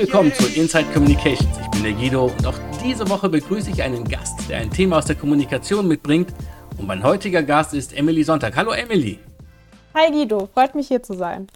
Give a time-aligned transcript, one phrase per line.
[0.00, 1.58] willkommen zu Inside Communications.
[1.58, 4.96] Ich bin der Guido und auch diese Woche begrüße ich einen Gast, der ein Thema
[4.96, 6.32] aus der Kommunikation mitbringt.
[6.78, 8.56] Und mein heutiger Gast ist Emily Sonntag.
[8.56, 9.18] Hallo Emily.
[9.92, 11.48] Hi Guido, freut mich hier zu sein.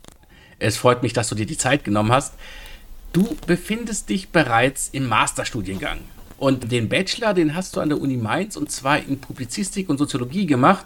[0.58, 2.34] Es freut mich, dass du dir die Zeit genommen hast.
[3.14, 6.00] Du befindest dich bereits im Masterstudiengang.
[6.36, 9.96] Und den Bachelor, den hast du an der Uni Mainz und zwar in Publizistik und
[9.96, 10.84] Soziologie gemacht.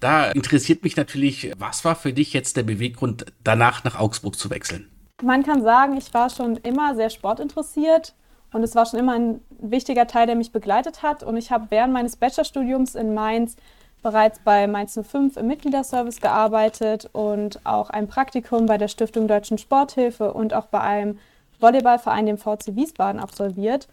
[0.00, 4.50] Da interessiert mich natürlich, was war für dich jetzt der Beweggrund, danach nach Augsburg zu
[4.50, 4.91] wechseln?
[5.22, 8.12] Man kann sagen, ich war schon immer sehr sportinteressiert
[8.52, 11.22] und es war schon immer ein wichtiger Teil, der mich begleitet hat.
[11.22, 13.56] Und ich habe während meines Bachelorstudiums in Mainz
[14.02, 19.58] bereits bei Mainz 05 im Mitgliederservice gearbeitet und auch ein Praktikum bei der Stiftung Deutschen
[19.58, 21.18] Sporthilfe und auch bei einem
[21.60, 23.86] Volleyballverein, dem VC Wiesbaden, absolviert.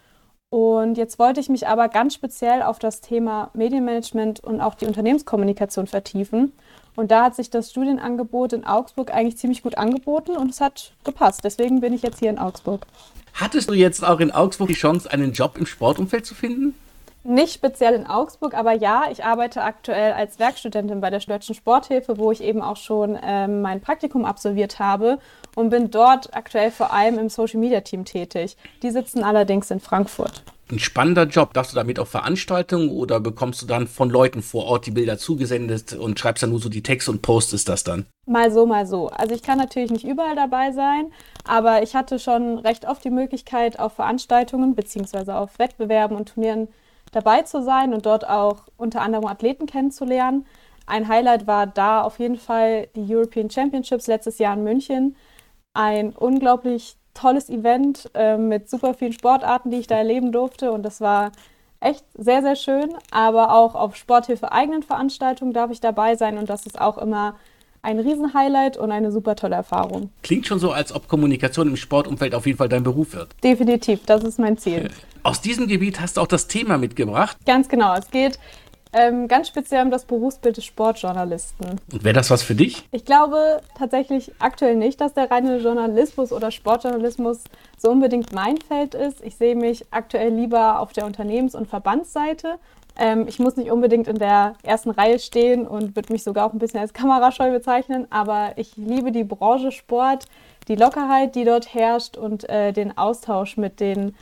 [0.48, 4.86] Und jetzt wollte ich mich aber ganz speziell auf das Thema Medienmanagement und auch die
[4.86, 6.52] Unternehmenskommunikation vertiefen.
[7.00, 10.92] Und da hat sich das Studienangebot in Augsburg eigentlich ziemlich gut angeboten und es hat
[11.02, 11.40] gepasst.
[11.44, 12.86] Deswegen bin ich jetzt hier in Augsburg.
[13.32, 16.74] Hattest du jetzt auch in Augsburg die Chance, einen Job im Sportumfeld zu finden?
[17.24, 22.18] Nicht speziell in Augsburg, aber ja, ich arbeite aktuell als Werkstudentin bei der Deutschen Sporthilfe,
[22.18, 25.20] wo ich eben auch schon ähm, mein Praktikum absolviert habe
[25.54, 28.58] und bin dort aktuell vor allem im Social Media Team tätig.
[28.82, 30.42] Die sitzen allerdings in Frankfurt.
[30.70, 31.52] Ein spannender Job.
[31.52, 35.18] Darfst du damit auf Veranstaltungen oder bekommst du dann von Leuten vor Ort die Bilder
[35.18, 38.06] zugesendet und schreibst dann nur so die Texte und postest das dann?
[38.26, 39.08] Mal so, mal so.
[39.08, 41.12] Also ich kann natürlich nicht überall dabei sein,
[41.44, 45.32] aber ich hatte schon recht oft die Möglichkeit, auf Veranstaltungen bzw.
[45.32, 46.68] auf Wettbewerben und Turnieren
[47.10, 50.46] dabei zu sein und dort auch unter anderem Athleten kennenzulernen.
[50.86, 55.16] Ein Highlight war da auf jeden Fall die European Championships letztes Jahr in München.
[55.72, 60.72] Ein unglaublich tolles Event äh, mit super vielen Sportarten, die ich da erleben durfte.
[60.72, 61.32] Und das war
[61.80, 62.90] echt sehr, sehr schön.
[63.10, 66.38] Aber auch auf Sporthilfe eigenen Veranstaltungen darf ich dabei sein.
[66.38, 67.36] Und das ist auch immer
[67.82, 70.10] ein Riesenhighlight und eine super tolle Erfahrung.
[70.22, 73.28] Klingt schon so, als ob Kommunikation im Sportumfeld auf jeden Fall dein Beruf wird.
[73.42, 74.90] Definitiv, das ist mein Ziel.
[75.22, 77.38] Aus diesem Gebiet hast du auch das Thema mitgebracht.
[77.46, 78.38] Ganz genau, es geht
[78.92, 81.78] ähm, ganz speziell um das Berufsbild des Sportjournalisten.
[81.92, 82.88] Und wäre das was für dich?
[82.90, 87.44] Ich glaube tatsächlich aktuell nicht, dass der reine Journalismus oder Sportjournalismus
[87.78, 89.24] so unbedingt mein Feld ist.
[89.24, 92.58] Ich sehe mich aktuell lieber auf der Unternehmens- und Verbandsseite.
[92.98, 96.52] Ähm, ich muss nicht unbedingt in der ersten Reihe stehen und würde mich sogar auch
[96.52, 100.26] ein bisschen als kamerascheu bezeichnen, aber ich liebe die Branche Sport,
[100.68, 104.14] die Lockerheit, die dort herrscht und äh, den Austausch mit den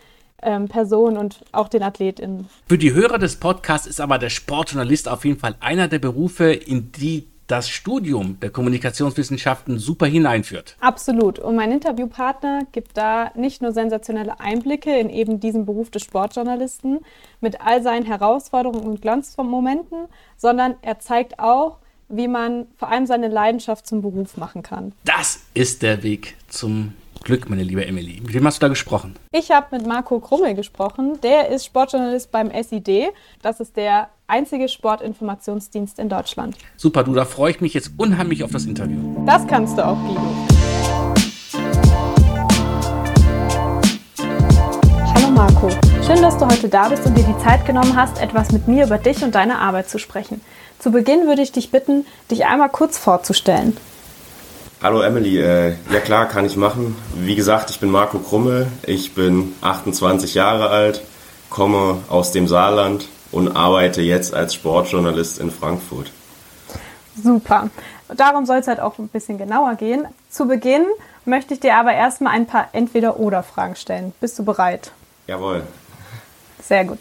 [0.42, 2.48] ähm, Personen und auch den AthletInnen.
[2.68, 6.52] Für die Hörer des Podcasts ist aber der Sportjournalist auf jeden Fall einer der Berufe,
[6.52, 10.76] in die das Studium der Kommunikationswissenschaften super hineinführt.
[10.80, 11.38] Absolut.
[11.38, 17.00] Und mein Interviewpartner gibt da nicht nur sensationelle Einblicke in eben diesen Beruf des Sportjournalisten
[17.40, 21.78] mit all seinen Herausforderungen und Glanzmomenten, sondern er zeigt auch,
[22.10, 24.92] wie man vor allem seine Leidenschaft zum Beruf machen kann.
[25.04, 26.92] Das ist der Weg zum
[27.24, 28.20] Glück, meine liebe Emily.
[28.22, 29.14] Mit wem hast du da gesprochen?
[29.32, 31.18] Ich habe mit Marco Krummel gesprochen.
[31.22, 33.10] Der ist Sportjournalist beim SID.
[33.42, 36.56] Das ist der einzige Sportinformationsdienst in Deutschland.
[36.76, 39.24] Super, du, da freue ich mich jetzt unheimlich auf das Interview.
[39.26, 40.20] Das kannst du auch, Guido.
[45.14, 45.68] Hallo Marco,
[46.06, 48.86] schön, dass du heute da bist und dir die Zeit genommen hast, etwas mit mir
[48.86, 50.40] über dich und deine Arbeit zu sprechen.
[50.78, 53.76] Zu Beginn würde ich dich bitten, dich einmal kurz vorzustellen.
[54.80, 56.96] Hallo Emily, äh, ja klar, kann ich machen.
[57.16, 61.02] Wie gesagt, ich bin Marco Krummel, ich bin 28 Jahre alt,
[61.50, 66.12] komme aus dem Saarland und arbeite jetzt als Sportjournalist in Frankfurt.
[67.20, 67.70] Super.
[68.16, 70.06] Darum soll es halt auch ein bisschen genauer gehen.
[70.30, 70.86] Zu Beginn
[71.24, 74.12] möchte ich dir aber erstmal ein paar Entweder-Oder-Fragen stellen.
[74.20, 74.92] Bist du bereit?
[75.26, 75.64] Jawohl.
[76.62, 77.00] Sehr gut.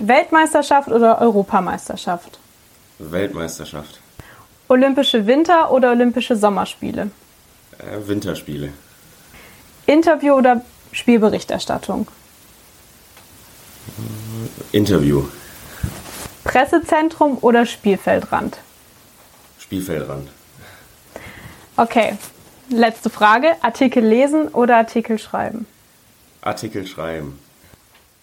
[0.00, 2.40] Weltmeisterschaft oder Europameisterschaft?
[2.98, 4.00] Weltmeisterschaft.
[4.68, 7.10] Olympische Winter- oder Olympische Sommerspiele?
[7.78, 8.72] Äh, Winterspiele.
[9.86, 10.62] Interview oder
[10.92, 12.08] Spielberichterstattung?
[14.72, 15.24] Interview.
[16.44, 18.58] Pressezentrum oder Spielfeldrand?
[19.58, 20.28] Spielfeldrand.
[21.76, 22.16] Okay,
[22.70, 23.56] letzte Frage.
[23.62, 25.66] Artikel lesen oder Artikel schreiben?
[26.40, 27.38] Artikel schreiben.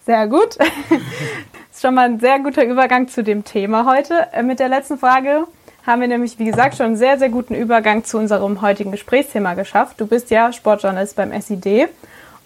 [0.05, 0.57] Sehr gut.
[0.59, 0.67] das
[1.71, 4.27] ist schon mal ein sehr guter Übergang zu dem Thema heute.
[4.33, 5.45] Äh, mit der letzten Frage
[5.85, 9.53] haben wir nämlich, wie gesagt, schon einen sehr, sehr guten Übergang zu unserem heutigen Gesprächsthema
[9.53, 9.99] geschafft.
[9.99, 11.89] Du bist ja Sportjournalist beim SID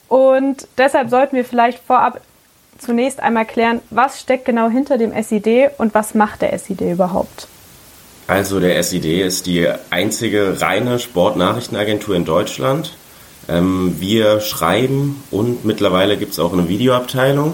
[0.08, 2.22] und deshalb sollten wir vielleicht vorab
[2.80, 7.48] zunächst einmal klären, was steckt genau hinter dem SID und was macht der SID überhaupt?
[8.28, 12.94] Also der SID ist die einzige reine Sportnachrichtenagentur in Deutschland.
[13.48, 17.54] Ähm, wir schreiben und mittlerweile gibt es auch eine Videoabteilung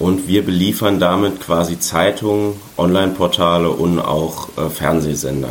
[0.00, 5.50] und wir beliefern damit quasi Zeitungen, Online-Portale und auch äh, Fernsehsender.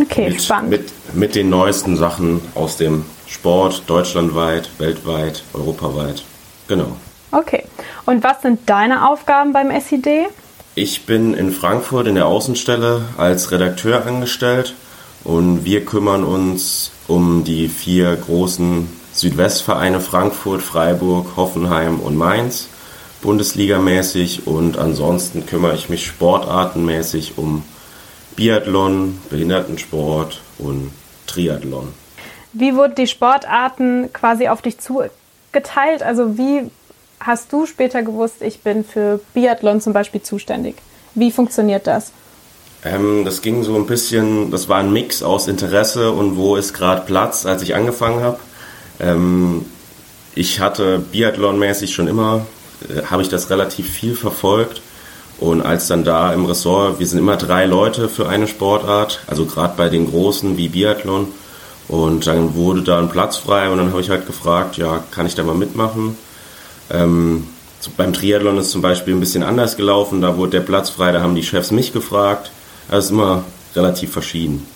[0.00, 0.70] Okay, mit, spannend.
[0.70, 6.22] Mit, mit den neuesten Sachen aus dem Sport deutschlandweit, weltweit, europaweit.
[6.68, 6.96] Genau.
[7.32, 7.64] Okay.
[8.06, 10.28] Und was sind deine Aufgaben beim SID?
[10.74, 14.74] Ich bin in Frankfurt in der Außenstelle als Redakteur angestellt
[15.24, 22.68] und wir kümmern uns um die vier großen Südwestvereine Frankfurt, Freiburg, Hoffenheim und Mainz,
[23.22, 27.64] Bundesligamäßig und ansonsten kümmere ich mich sportartenmäßig um
[28.36, 30.92] Biathlon, Behindertensport und
[31.26, 31.92] Triathlon.
[32.52, 36.02] Wie wurden die Sportarten quasi auf dich zugeteilt?
[36.02, 36.70] Also wie
[37.20, 40.76] hast du später gewusst, ich bin für Biathlon zum Beispiel zuständig?
[41.14, 42.12] Wie funktioniert das?
[42.84, 46.74] Ähm, das ging so ein bisschen, das war ein Mix aus Interesse und wo ist
[46.74, 48.38] gerade Platz, als ich angefangen habe.
[49.00, 49.66] Ähm,
[50.34, 52.46] ich hatte Biathlon-mäßig schon immer,
[52.88, 54.82] äh, habe ich das relativ viel verfolgt.
[55.38, 59.46] Und als dann da im Ressort, wir sind immer drei Leute für eine Sportart, also
[59.46, 61.28] gerade bei den großen wie Biathlon.
[61.86, 65.26] Und dann wurde da ein Platz frei und dann habe ich halt gefragt, ja, kann
[65.26, 66.18] ich da mal mitmachen?
[66.90, 67.46] Ähm,
[67.96, 71.22] beim Triathlon ist zum Beispiel ein bisschen anders gelaufen, da wurde der Platz frei, da
[71.22, 72.50] haben die Chefs mich gefragt.
[72.90, 73.44] Also immer
[73.76, 74.66] relativ verschieden.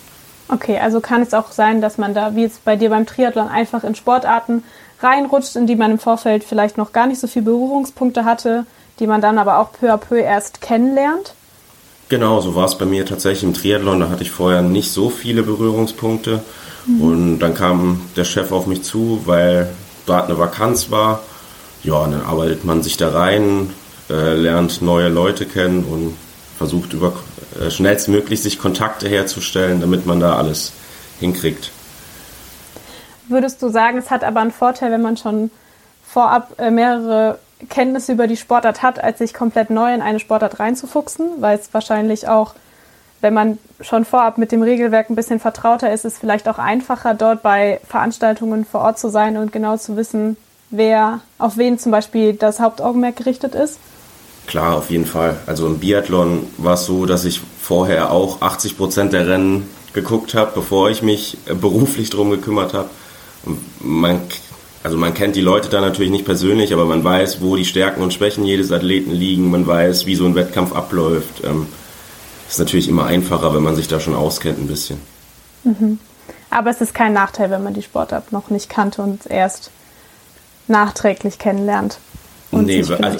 [0.49, 3.47] Okay, also kann es auch sein, dass man da, wie jetzt bei dir beim Triathlon,
[3.47, 4.63] einfach in Sportarten
[5.03, 8.65] reinrutscht, in die man im Vorfeld vielleicht noch gar nicht so viele Berührungspunkte hatte,
[8.99, 11.33] die man dann aber auch peu à peu erst kennenlernt?
[12.09, 13.99] Genau, so war es bei mir tatsächlich im Triathlon.
[13.99, 16.43] Da hatte ich vorher nicht so viele Berührungspunkte.
[16.85, 17.01] Mhm.
[17.01, 19.69] Und dann kam der Chef auf mich zu, weil
[20.05, 21.21] dort eine Vakanz war.
[21.83, 23.71] Ja, dann arbeitet man sich da rein,
[24.09, 26.15] äh, lernt neue Leute kennen und
[26.57, 27.13] versucht über
[27.59, 30.71] äh, schnellstmöglich sich Kontakte herzustellen, damit man da alles
[31.19, 31.71] hinkriegt.
[33.33, 35.49] Würdest du sagen, es hat aber einen Vorteil, wenn man schon
[36.05, 40.59] vorab äh, mehrere Kenntnisse über die Sportart hat, als sich komplett neu in eine Sportart
[40.59, 42.53] reinzufuchsen, weil es wahrscheinlich auch,
[43.21, 46.59] wenn man schon vorab mit dem Regelwerk ein bisschen vertrauter ist, ist es vielleicht auch
[46.59, 50.37] einfacher, dort bei Veranstaltungen vor Ort zu sein und genau zu wissen,
[50.69, 53.79] wer, auf wen zum Beispiel das Hauptaugenmerk gerichtet ist?
[54.45, 55.37] Klar, auf jeden Fall.
[55.47, 60.35] Also im Biathlon war es so, dass ich vorher auch 80 Prozent der Rennen geguckt
[60.35, 62.89] habe, bevor ich mich äh, beruflich drum gekümmert habe.
[63.81, 64.21] Man,
[64.83, 68.01] also man kennt die Leute da natürlich nicht persönlich, aber man weiß, wo die Stärken
[68.01, 69.51] und Schwächen jedes Athleten liegen.
[69.51, 71.43] Man weiß, wie so ein Wettkampf abläuft.
[71.43, 71.67] Ähm,
[72.49, 74.99] ist natürlich immer einfacher, wenn man sich da schon auskennt ein bisschen.
[75.63, 75.99] Mhm.
[76.49, 79.71] Aber es ist kein Nachteil, wenn man die Sportart noch nicht kannte und erst
[80.67, 81.97] nachträglich kennenlernt.
[82.51, 83.17] nee, also,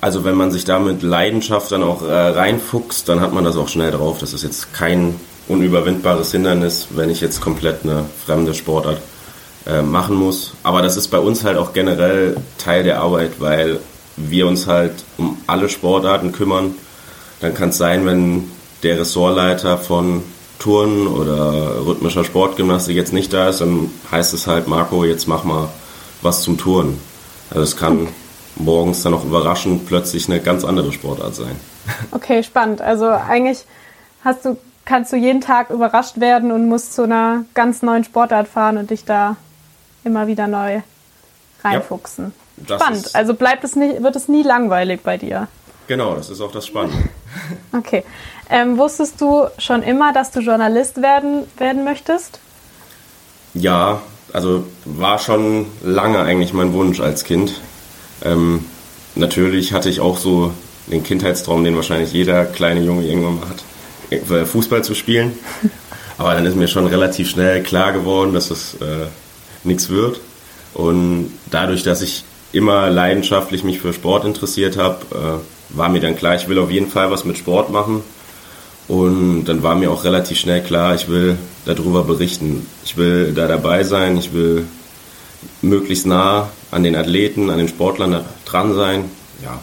[0.00, 3.56] also wenn man sich da mit Leidenschaft dann auch äh, reinfuchst, dann hat man das
[3.56, 4.18] auch schnell drauf.
[4.18, 5.14] Das ist jetzt kein
[5.46, 9.00] unüberwindbares Hindernis, wenn ich jetzt komplett eine fremde Sportart
[9.66, 10.54] äh, machen muss.
[10.62, 13.80] Aber das ist bei uns halt auch generell Teil der Arbeit, weil
[14.16, 16.74] wir uns halt um alle Sportarten kümmern.
[17.40, 18.50] Dann kann es sein, wenn
[18.82, 20.22] der Ressortleiter von
[20.58, 25.44] Turnen oder rhythmischer Sportgymnastik jetzt nicht da ist, dann heißt es halt, Marco, jetzt mach
[25.44, 25.68] mal
[26.22, 27.00] was zum Turnen.
[27.50, 28.08] Also es kann
[28.54, 31.56] morgens dann auch überraschend plötzlich eine ganz andere Sportart sein.
[32.12, 32.80] Okay, spannend.
[32.80, 33.64] Also eigentlich
[34.24, 38.46] hast du, kannst du jeden Tag überrascht werden und musst zu einer ganz neuen Sportart
[38.46, 39.36] fahren und dich da
[40.04, 40.80] immer wieder neu
[41.62, 42.32] reinfuchsen.
[42.68, 43.10] Ja, Spannend.
[43.14, 45.48] Also bleibt es nicht, wird es nie langweilig bei dir.
[45.86, 47.08] Genau, das ist auch das Spannende.
[47.72, 48.04] okay.
[48.50, 52.40] Ähm, wusstest du schon immer, dass du Journalist werden, werden möchtest?
[53.54, 57.60] Ja, also war schon lange eigentlich mein Wunsch als Kind.
[58.24, 58.64] Ähm,
[59.14, 60.52] natürlich hatte ich auch so
[60.86, 63.64] den Kindheitstraum, den wahrscheinlich jeder kleine Junge irgendwann mal hat,
[64.10, 65.38] äh, Fußball zu spielen.
[66.18, 69.06] Aber dann ist mir schon relativ schnell klar geworden, dass das äh,
[69.64, 70.20] nichts wird.
[70.74, 76.16] Und dadurch, dass ich immer leidenschaftlich mich für Sport interessiert habe, äh, war mir dann
[76.16, 78.02] klar, ich will auf jeden Fall was mit Sport machen.
[78.88, 82.66] Und dann war mir auch relativ schnell klar, ich will darüber berichten.
[82.84, 84.66] Ich will da dabei sein, ich will
[85.60, 89.04] möglichst nah an den Athleten, an den Sportlern dran sein.
[89.42, 89.60] Ja.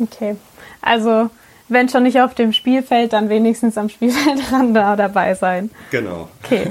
[0.00, 0.36] Okay.
[0.80, 1.28] Also,
[1.68, 5.70] wenn schon nicht auf dem Spielfeld, dann wenigstens am Spielfeld dran da dabei sein.
[5.90, 6.28] Genau.
[6.44, 6.68] Okay.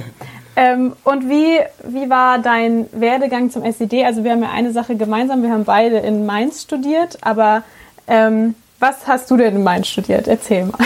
[0.57, 4.03] Ähm, und wie, wie war dein Werdegang zum SED?
[4.03, 5.43] Also, wir haben ja eine Sache gemeinsam.
[5.43, 7.63] Wir haben beide in Mainz studiert, aber
[8.07, 10.27] ähm, was hast du denn in Mainz studiert?
[10.27, 10.79] Erzähl mal.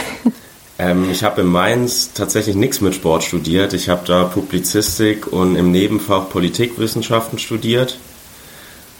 [0.77, 3.73] Ähm, ich habe in Mainz tatsächlich nichts mit Sport studiert.
[3.73, 7.99] Ich habe da Publizistik und im Nebenfach Politikwissenschaften studiert.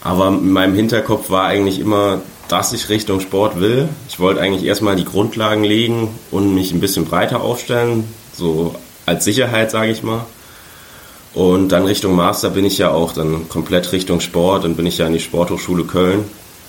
[0.04, 3.90] Aber in meinem Hinterkopf war eigentlich immer, dass ich Richtung Sport will.
[4.10, 8.76] Ich wollte eigentlich erstmal die Grundlagen legen und mich ein bisschen breiter aufstellen, so
[9.08, 10.26] als Sicherheit, sage ich mal.
[11.34, 14.66] Und dann Richtung Master bin ich ja auch dann komplett Richtung Sport.
[14.66, 16.26] Dann bin ich ja in die Sporthochschule Köln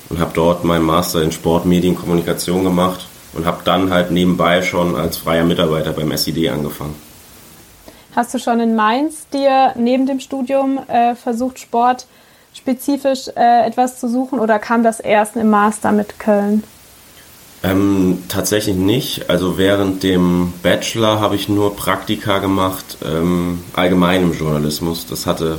[0.08, 4.62] und habe dort meinen Master in Sport, Medien, Kommunikation gemacht und habe dann halt nebenbei
[4.62, 6.94] schon als freier Mitarbeiter beim SID angefangen.
[8.14, 12.06] Hast du schon in Mainz dir neben dem Studium äh, versucht, Sport
[12.52, 16.62] spezifisch äh, etwas zu suchen oder kam das erst im Master mit Köln?
[17.64, 19.30] Ähm, tatsächlich nicht.
[19.30, 25.06] Also während dem Bachelor habe ich nur Praktika gemacht, ähm, allgemein im Journalismus.
[25.06, 25.58] Das hatte,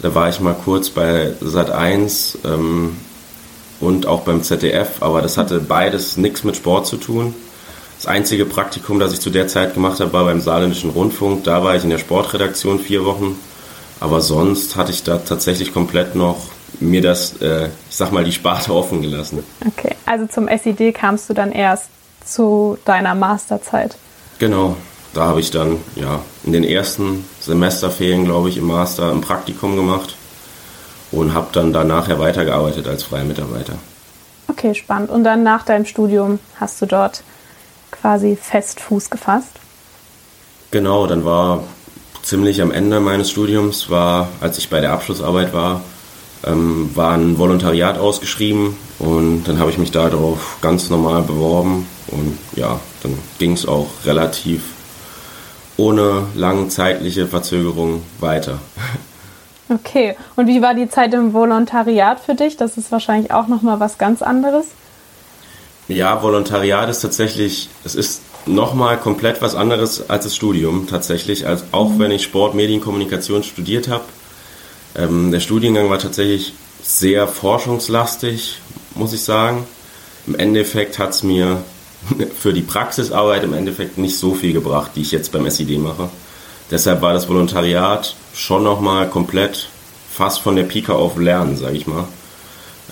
[0.00, 2.96] da war ich mal kurz bei Sat 1 ähm,
[3.80, 7.34] und auch beim ZDF, aber das hatte beides nichts mit Sport zu tun.
[7.98, 11.44] Das einzige Praktikum, das ich zu der Zeit gemacht habe, war beim Saarländischen Rundfunk.
[11.44, 13.38] Da war ich in der Sportredaktion vier Wochen.
[14.00, 16.48] Aber sonst hatte ich da tatsächlich komplett noch
[16.82, 19.42] mir das, äh, ich sag mal, die Sparte offen gelassen.
[19.66, 21.88] Okay, also zum SID kamst du dann erst
[22.24, 23.96] zu deiner Masterzeit.
[24.38, 24.76] Genau,
[25.14, 29.76] da habe ich dann ja in den ersten Semesterferien, glaube ich, im Master ein Praktikum
[29.76, 30.16] gemacht
[31.10, 33.74] und habe dann da nachher weitergearbeitet als freier Mitarbeiter.
[34.48, 35.10] Okay, spannend.
[35.10, 37.22] Und dann nach deinem Studium hast du dort
[37.90, 39.52] quasi fest Fuß gefasst?
[40.70, 41.64] Genau, dann war
[42.22, 45.82] ziemlich am Ende meines Studiums, war, als ich bei der Abschlussarbeit war,
[46.44, 52.38] ähm, war ein Volontariat ausgeschrieben und dann habe ich mich darauf ganz normal beworben und
[52.56, 54.62] ja, dann ging es auch relativ
[55.76, 58.58] ohne lange zeitliche Verzögerung weiter.
[59.68, 62.56] Okay, und wie war die Zeit im Volontariat für dich?
[62.56, 64.66] Das ist wahrscheinlich auch nochmal was ganz anderes.
[65.88, 71.64] Ja, Volontariat ist tatsächlich, es ist nochmal komplett was anderes als das Studium tatsächlich, als
[71.72, 71.98] auch mhm.
[71.98, 74.04] wenn ich Sport, Medienkommunikation studiert habe.
[74.96, 78.58] Ähm, der Studiengang war tatsächlich sehr forschungslastig,
[78.94, 79.66] muss ich sagen.
[80.26, 81.64] Im Endeffekt hat es mir
[82.38, 86.10] für die Praxisarbeit im Endeffekt nicht so viel gebracht, die ich jetzt beim SID mache.
[86.70, 89.68] Deshalb war das Volontariat schon nochmal komplett
[90.10, 92.06] fast von der Pika auf Lernen, sage ich mal.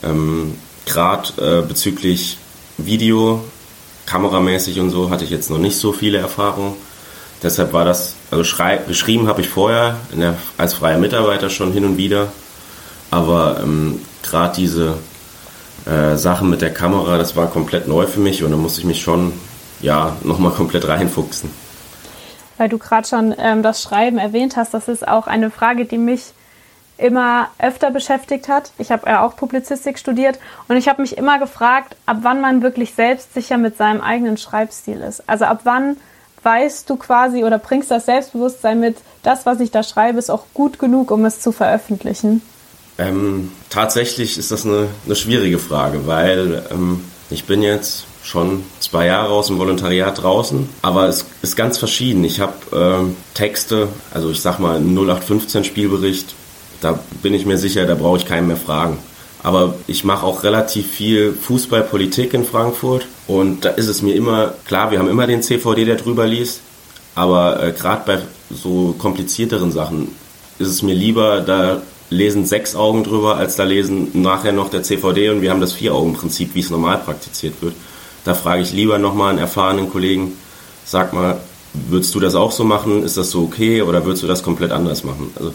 [0.02, 0.54] Ähm,
[0.87, 2.38] Gerade äh, bezüglich
[2.78, 3.45] Video,
[4.07, 6.75] kameramäßig und so hatte ich jetzt noch nicht so viele Erfahrungen.
[7.42, 8.45] Deshalb war das, also
[8.87, 12.29] geschrieben habe ich vorher der, als freier Mitarbeiter schon hin und wieder.
[13.11, 14.95] Aber ähm, gerade diese
[15.85, 18.87] äh, Sachen mit der Kamera, das war komplett neu für mich und da musste ich
[18.87, 19.33] mich schon
[19.81, 21.51] ja, nochmal komplett reinfuchsen.
[22.57, 25.99] Weil du gerade schon ähm, das Schreiben erwähnt hast, das ist auch eine Frage, die
[25.99, 26.33] mich
[26.99, 28.73] immer öfter beschäftigt hat.
[28.79, 32.63] Ich habe ja auch Publizistik studiert und ich habe mich immer gefragt, ab wann man
[32.63, 35.27] wirklich selbstsicher mit seinem eigenen Schreibstil ist.
[35.27, 35.97] Also ab wann
[36.43, 40.45] weißt du quasi oder bringst das Selbstbewusstsein mit, das, was ich da schreibe, ist auch
[40.55, 42.43] gut genug, um es zu veröffentlichen?
[42.99, 49.07] Ähm, tatsächlich ist das eine, eine schwierige Frage, weil ähm, ich bin jetzt schon zwei
[49.07, 52.23] Jahre aus dem Volontariat draußen, aber es ist ganz verschieden.
[52.25, 56.35] Ich habe ähm, Texte, also ich sag mal 0815 Spielbericht,
[56.81, 58.99] da bin ich mir sicher, da brauche ich keinen mehr fragen.
[59.43, 64.55] Aber ich mache auch relativ viel Fußballpolitik in Frankfurt und da ist es mir immer
[64.67, 66.61] klar, wir haben immer den CVD, der drüber liest,
[67.15, 68.19] aber äh, gerade bei
[68.55, 70.09] so komplizierteren Sachen
[70.59, 71.81] ist es mir lieber, da
[72.11, 75.73] lesen sechs Augen drüber, als da lesen nachher noch der CVD und wir haben das
[75.73, 77.75] Vier-Augen-Prinzip, wie es normal praktiziert wird.
[78.25, 80.33] Da frage ich lieber nochmal einen erfahrenen Kollegen,
[80.85, 81.41] sag mal,
[81.73, 83.05] würdest du das auch so machen?
[83.05, 85.33] Ist das so okay oder würdest du das komplett anders machen?
[85.37, 85.55] Also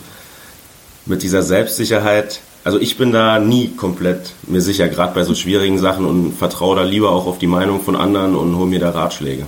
[1.06, 5.78] mit dieser Selbstsicherheit, also ich bin da nie komplett mir sicher, gerade bei so schwierigen
[5.78, 8.90] Sachen und vertraue da lieber auch auf die Meinung von anderen und hole mir da
[8.90, 9.46] Ratschläge.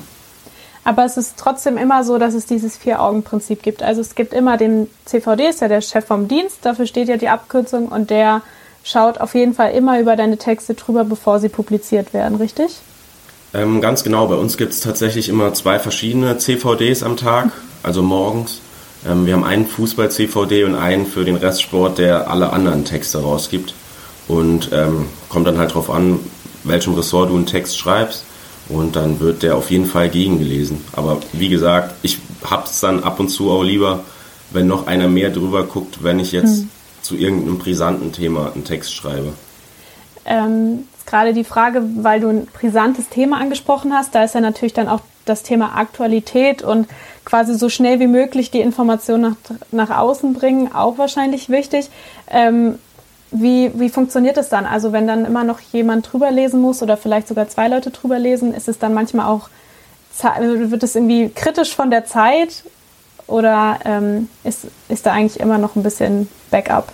[0.83, 3.81] Aber es ist trotzdem immer so, dass es dieses Vier-Augen-Prinzip gibt.
[3.81, 7.17] Also es gibt immer den CVD, ist ja der Chef vom Dienst, dafür steht ja
[7.17, 8.43] die Abkürzung und der
[8.83, 12.77] schaut auf jeden Fall immer über deine Texte drüber, bevor sie publiziert werden, richtig?
[13.53, 18.03] Ähm, ganz genau, bei uns gibt es tatsächlich immer zwei verschiedene CVDs am Tag, also
[18.03, 18.61] morgens.
[19.05, 23.73] Ähm, wir haben einen Fußball-CVD und einen für den Restsport, der alle anderen Texte rausgibt.
[24.27, 26.19] Und ähm, kommt dann halt drauf an,
[26.63, 28.23] welchem Ressort du einen Text schreibst.
[28.69, 30.83] Und dann wird der auf jeden Fall gegengelesen.
[30.93, 34.03] Aber wie gesagt, ich hab's dann ab und zu auch lieber,
[34.51, 36.69] wenn noch einer mehr drüber guckt, wenn ich jetzt hm.
[37.01, 39.33] zu irgendeinem brisanten Thema einen Text schreibe.
[40.25, 44.73] Ähm, gerade die Frage, weil du ein brisantes Thema angesprochen hast, da ist ja natürlich
[44.73, 46.87] dann auch das Thema Aktualität und
[47.27, 49.35] quasi so schnell wie möglich die Information nach,
[49.71, 51.89] nach außen bringen, auch wahrscheinlich wichtig.
[52.31, 52.75] Ähm,
[53.31, 54.65] wie, wie funktioniert es dann?
[54.65, 58.17] Also wenn dann immer noch jemand drüber lesen muss oder vielleicht sogar zwei Leute drüber
[58.17, 59.49] lesen, ist es dann manchmal auch,
[60.39, 62.63] wird es irgendwie kritisch von der Zeit
[63.27, 66.93] oder ähm, ist, ist da eigentlich immer noch ein bisschen Backup?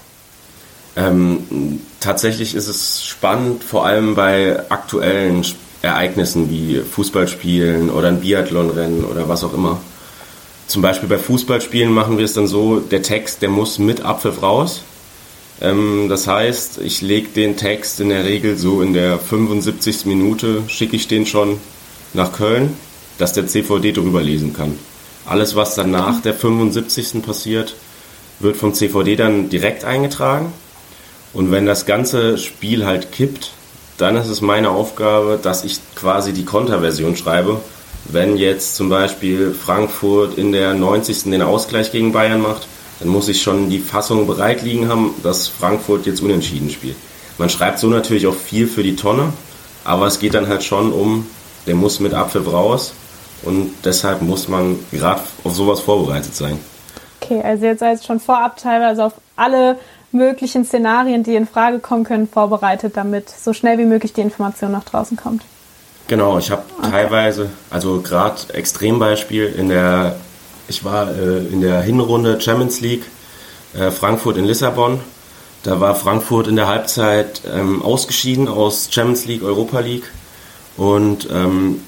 [0.96, 5.46] Ähm, tatsächlich ist es spannend, vor allem bei aktuellen
[5.84, 9.80] Ereignissen wie Fußballspielen oder ein Biathlonrennen oder was auch immer.
[10.68, 14.42] Zum Beispiel bei Fußballspielen machen wir es dann so, der Text, der muss mit Abpfiff
[14.42, 14.84] raus.
[15.62, 20.06] Ähm, das heißt, ich lege den Text in der Regel so in der 75.
[20.06, 21.60] Minute, schicke ich den schon
[22.14, 22.76] nach Köln,
[23.18, 24.78] dass der CVD drüber lesen kann.
[25.26, 27.24] Alles, was dann nach der 75.
[27.24, 27.76] passiert,
[28.40, 30.52] wird vom CVD dann direkt eingetragen.
[31.34, 33.52] Und wenn das ganze Spiel halt kippt,
[33.98, 37.62] dann ist es meine Aufgabe, dass ich quasi die Konterversion schreibe.
[38.06, 41.24] Wenn jetzt zum Beispiel Frankfurt in der 90.
[41.24, 42.68] den Ausgleich gegen Bayern macht,
[43.00, 46.96] dann muss ich schon die Fassung bereit liegen haben, dass Frankfurt jetzt unentschieden spielt.
[47.38, 49.34] Man schreibt so natürlich auch viel für die Tonne,
[49.84, 51.28] aber es geht dann halt schon um,
[51.66, 52.94] der muss mit Apfel raus
[53.44, 56.60] und deshalb muss man gerade auf sowas vorbereitet sein.
[57.22, 59.80] Okay, also jetzt ihr schon vorab teilweise auf alle
[60.12, 64.72] möglichen Szenarien, die in Frage kommen können, vorbereitet, damit so schnell wie möglich die Information
[64.72, 65.44] nach draußen kommt.
[66.08, 66.92] Genau, ich habe okay.
[66.92, 70.18] teilweise, also gerade Extrembeispiel in der,
[70.68, 73.04] ich war äh, in der Hinrunde Champions League
[73.74, 75.00] äh, Frankfurt in Lissabon.
[75.64, 80.12] Da war Frankfurt in der Halbzeit ähm, ausgeschieden aus Champions League, Europa League
[80.76, 81.80] und ähm,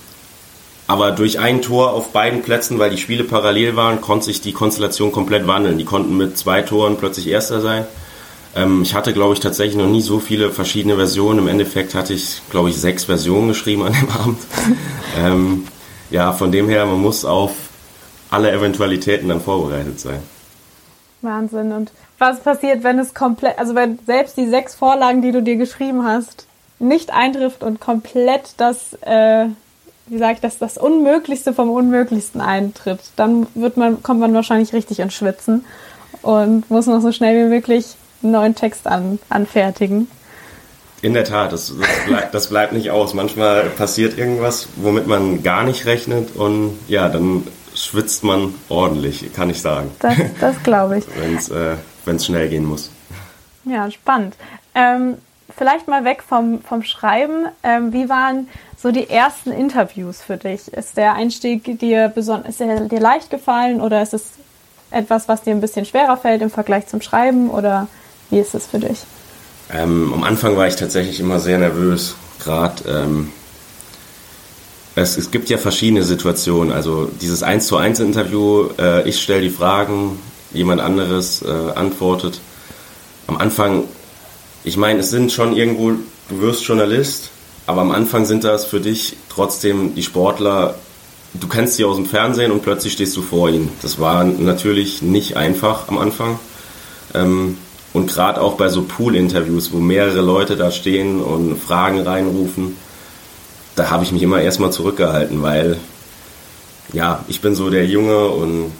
[0.87, 4.53] aber durch ein Tor auf beiden Plätzen, weil die Spiele parallel waren, konnte sich die
[4.53, 5.77] Konstellation komplett wandeln.
[5.79, 7.85] Die konnten mit zwei Toren plötzlich Erster sein.
[8.55, 11.39] Ähm, ich hatte, glaube ich, tatsächlich noch nie so viele verschiedene Versionen.
[11.39, 14.39] Im Endeffekt hatte ich, glaube ich, sechs Versionen geschrieben an dem Abend.
[15.17, 15.67] ähm,
[16.09, 17.51] ja, von dem her, man muss auf
[18.29, 20.19] alle Eventualitäten dann vorbereitet sein.
[21.21, 21.71] Wahnsinn.
[21.71, 25.57] Und was passiert, wenn es komplett, also wenn selbst die sechs Vorlagen, die du dir
[25.57, 26.47] geschrieben hast,
[26.79, 29.47] nicht eintrifft und komplett das, äh,
[30.07, 34.73] wie sage ich das, das Unmöglichste vom Unmöglichsten eintritt, dann wird man, kommt man wahrscheinlich
[34.73, 35.65] richtig ins Schwitzen
[36.21, 40.09] und muss noch so schnell wie möglich einen neuen Text an, anfertigen.
[41.01, 43.13] In der Tat, das, das, bleibt, das bleibt nicht aus.
[43.13, 49.49] Manchmal passiert irgendwas, womit man gar nicht rechnet und ja, dann schwitzt man ordentlich, kann
[49.49, 49.91] ich sagen.
[49.99, 51.05] Das, das glaube ich.
[51.17, 52.91] Wenn es äh, schnell gehen muss.
[53.65, 54.35] Ja, spannend.
[54.73, 55.17] Ähm,
[55.55, 57.47] vielleicht mal weg vom, vom Schreiben.
[57.63, 60.73] Ähm, wie waren so die ersten Interviews für dich?
[60.73, 64.31] Ist der Einstieg dir, besonders, ist der dir leicht gefallen oder ist es
[64.91, 67.87] etwas, was dir ein bisschen schwerer fällt im Vergleich zum Schreiben oder
[68.35, 68.97] wie ist es für dich?
[69.71, 72.15] Ähm, am Anfang war ich tatsächlich immer sehr nervös.
[72.43, 73.31] Gerade ähm,
[74.95, 76.73] es, es, gibt ja verschiedene Situationen.
[76.73, 80.19] Also dieses 1 zu 1 Interview, äh, ich stelle die Fragen,
[80.51, 82.41] jemand anderes äh, antwortet.
[83.27, 83.85] Am Anfang,
[84.65, 87.29] ich meine, es sind schon irgendwo, du wirst Journalist,
[87.67, 90.75] aber am Anfang sind das für dich trotzdem die Sportler,
[91.33, 93.71] du kennst sie aus dem Fernsehen und plötzlich stehst du vor ihnen.
[93.81, 96.37] Das war natürlich nicht einfach am Anfang.
[97.13, 97.57] Ähm,
[97.95, 102.75] und gerade auch bei so Pool-Interviews, wo mehrere Leute da stehen und Fragen reinrufen,
[103.77, 105.77] da habe ich mich immer erstmal zurückgehalten, weil
[106.91, 108.71] ja, ich bin so der Junge und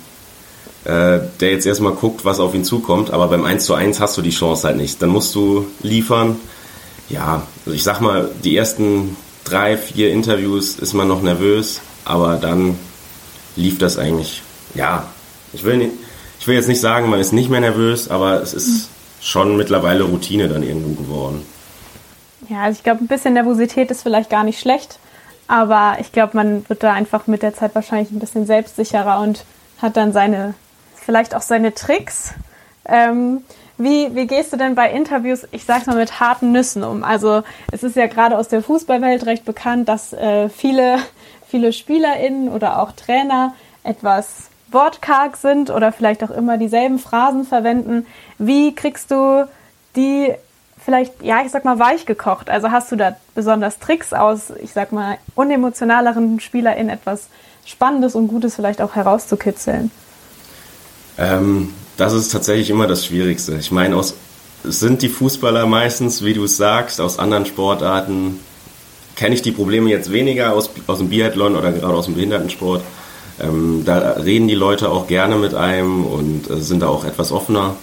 [0.83, 4.17] äh, der jetzt erstmal guckt, was auf ihn zukommt, aber beim 1 zu 1 hast
[4.17, 5.01] du die Chance halt nicht.
[5.01, 6.35] Dann musst du liefern.
[7.07, 12.35] Ja, also ich sag mal, die ersten drei, vier Interviews ist man noch nervös, aber
[12.35, 12.77] dann
[13.55, 14.41] lief das eigentlich.
[14.73, 15.07] Ja,
[15.53, 15.91] ich will, nicht,
[16.41, 18.89] ich will jetzt nicht sagen, man ist nicht mehr nervös, aber es ist
[19.25, 21.45] schon mittlerweile Routine dann irgendwo geworden.
[22.47, 24.99] Ja, also ich glaube, ein bisschen Nervosität ist vielleicht gar nicht schlecht,
[25.47, 29.43] aber ich glaube, man wird da einfach mit der Zeit wahrscheinlich ein bisschen selbstsicherer und
[29.81, 30.53] hat dann seine,
[30.95, 32.33] vielleicht auch seine Tricks.
[32.87, 33.43] Ähm,
[33.79, 37.03] wie, wie gehst du denn bei Interviews, ich sag's mal, mit harten Nüssen um?
[37.03, 40.99] Also es ist ja gerade aus der Fußballwelt recht bekannt, dass äh, viele,
[41.47, 48.05] viele SpielerInnen oder auch Trainer etwas wortkarg sind oder vielleicht auch immer dieselben Phrasen verwenden.
[48.37, 49.47] Wie kriegst du
[49.95, 50.31] die
[50.83, 52.51] vielleicht, ja, ich sag mal, weich gekocht?
[52.51, 57.27] Also hast du da besonders Tricks aus, ich sag mal, unemotionaleren SpielerInnen etwas
[57.65, 59.89] Spannendes und Gutes vielleicht auch herauszukitzeln?
[61.17, 63.55] Ähm, das ist tatsächlich immer das Schwierigste.
[63.55, 64.13] Ich meine, aus,
[64.63, 68.39] sind die Fußballer meistens, wie du es sagst, aus anderen Sportarten,
[69.15, 72.83] kenne ich die Probleme jetzt weniger aus, aus dem Biathlon oder gerade aus dem Behindertensport.
[73.39, 77.31] Ähm, da reden die Leute auch gerne mit einem und äh, sind da auch etwas
[77.31, 77.75] offener.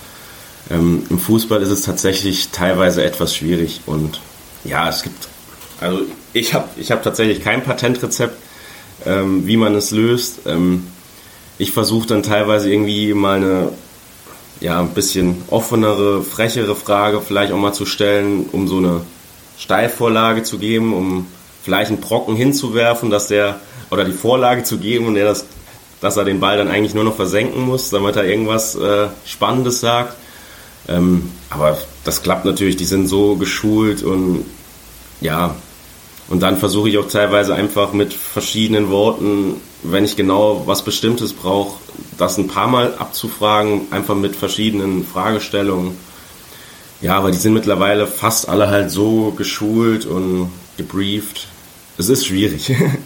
[0.70, 4.20] Ähm, Im Fußball ist es tatsächlich teilweise etwas schwierig und
[4.64, 5.28] ja, es gibt,
[5.80, 6.00] also
[6.32, 8.36] ich habe ich hab tatsächlich kein Patentrezept,
[9.04, 10.40] ähm, wie man es löst.
[10.46, 10.86] Ähm,
[11.58, 13.68] ich versuche dann teilweise irgendwie mal eine
[14.62, 19.00] ja, ein bisschen offenere, frechere Frage vielleicht auch mal zu stellen, um so eine
[19.58, 21.26] Steilvorlage zu geben, um
[21.62, 23.60] vielleicht einen Brocken hinzuwerfen, dass der
[23.92, 25.44] oder die Vorlage zu geben und er das,
[26.00, 29.80] dass er den Ball dann eigentlich nur noch versenken muss, damit er irgendwas äh, Spannendes
[29.80, 30.16] sagt.
[30.88, 34.46] Ähm, aber das klappt natürlich, die sind so geschult und
[35.20, 35.54] ja,
[36.28, 41.34] und dann versuche ich auch teilweise einfach mit verschiedenen Worten, wenn ich genau was Bestimmtes
[41.34, 41.78] brauche,
[42.16, 45.96] das ein paar Mal abzufragen, einfach mit verschiedenen Fragestellungen.
[47.02, 51.48] Ja, aber die sind mittlerweile fast alle halt so geschult und gebrieft.
[51.98, 52.72] Es ist schwierig.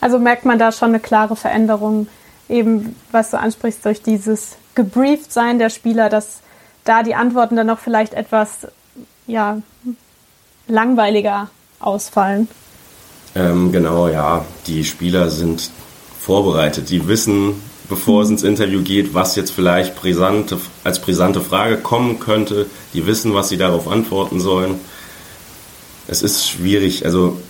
[0.00, 2.08] Also merkt man da schon eine klare Veränderung
[2.48, 6.40] eben, was du ansprichst, durch dieses gebrieft sein der Spieler, dass
[6.84, 8.68] da die Antworten dann noch vielleicht etwas
[9.26, 9.60] ja,
[10.66, 12.48] langweiliger ausfallen.
[13.34, 14.44] Ähm, genau, ja.
[14.66, 15.70] Die Spieler sind
[16.18, 16.90] vorbereitet.
[16.90, 22.18] Die wissen, bevor es ins Interview geht, was jetzt vielleicht brisante, als brisante Frage kommen
[22.18, 22.66] könnte.
[22.94, 24.80] Die wissen, was sie darauf antworten sollen.
[26.08, 27.04] Es ist schwierig.
[27.04, 27.40] Also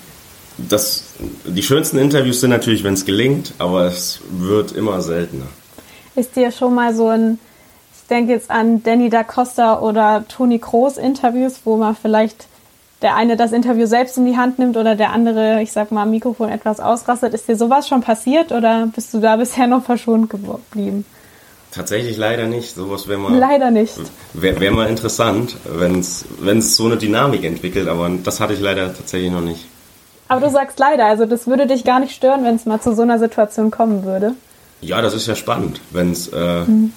[0.68, 5.46] das, die schönsten Interviews sind natürlich, wenn es gelingt, aber es wird immer seltener.
[6.14, 7.38] Ist dir schon mal so ein,
[7.94, 12.46] ich denke jetzt an Danny da Costa oder Toni Kroos Interviews, wo man vielleicht
[13.02, 16.02] der eine das Interview selbst in die Hand nimmt oder der andere, ich sag mal,
[16.02, 17.32] am Mikrofon etwas ausrastet.
[17.32, 21.06] Ist dir sowas schon passiert oder bist du da bisher noch verschont geblieben?
[21.70, 22.74] Tatsächlich leider nicht.
[22.74, 23.34] Sowas wäre mal.
[23.38, 23.94] Leider nicht.
[24.34, 28.92] Wäre wär mal interessant, wenn es so eine Dynamik entwickelt, aber das hatte ich leider
[28.94, 29.66] tatsächlich noch nicht.
[30.30, 32.94] Aber du sagst leider, also das würde dich gar nicht stören, wenn es mal zu
[32.94, 34.34] so einer Situation kommen würde.
[34.80, 36.92] Ja, das ist ja spannend, wenn es äh, mhm.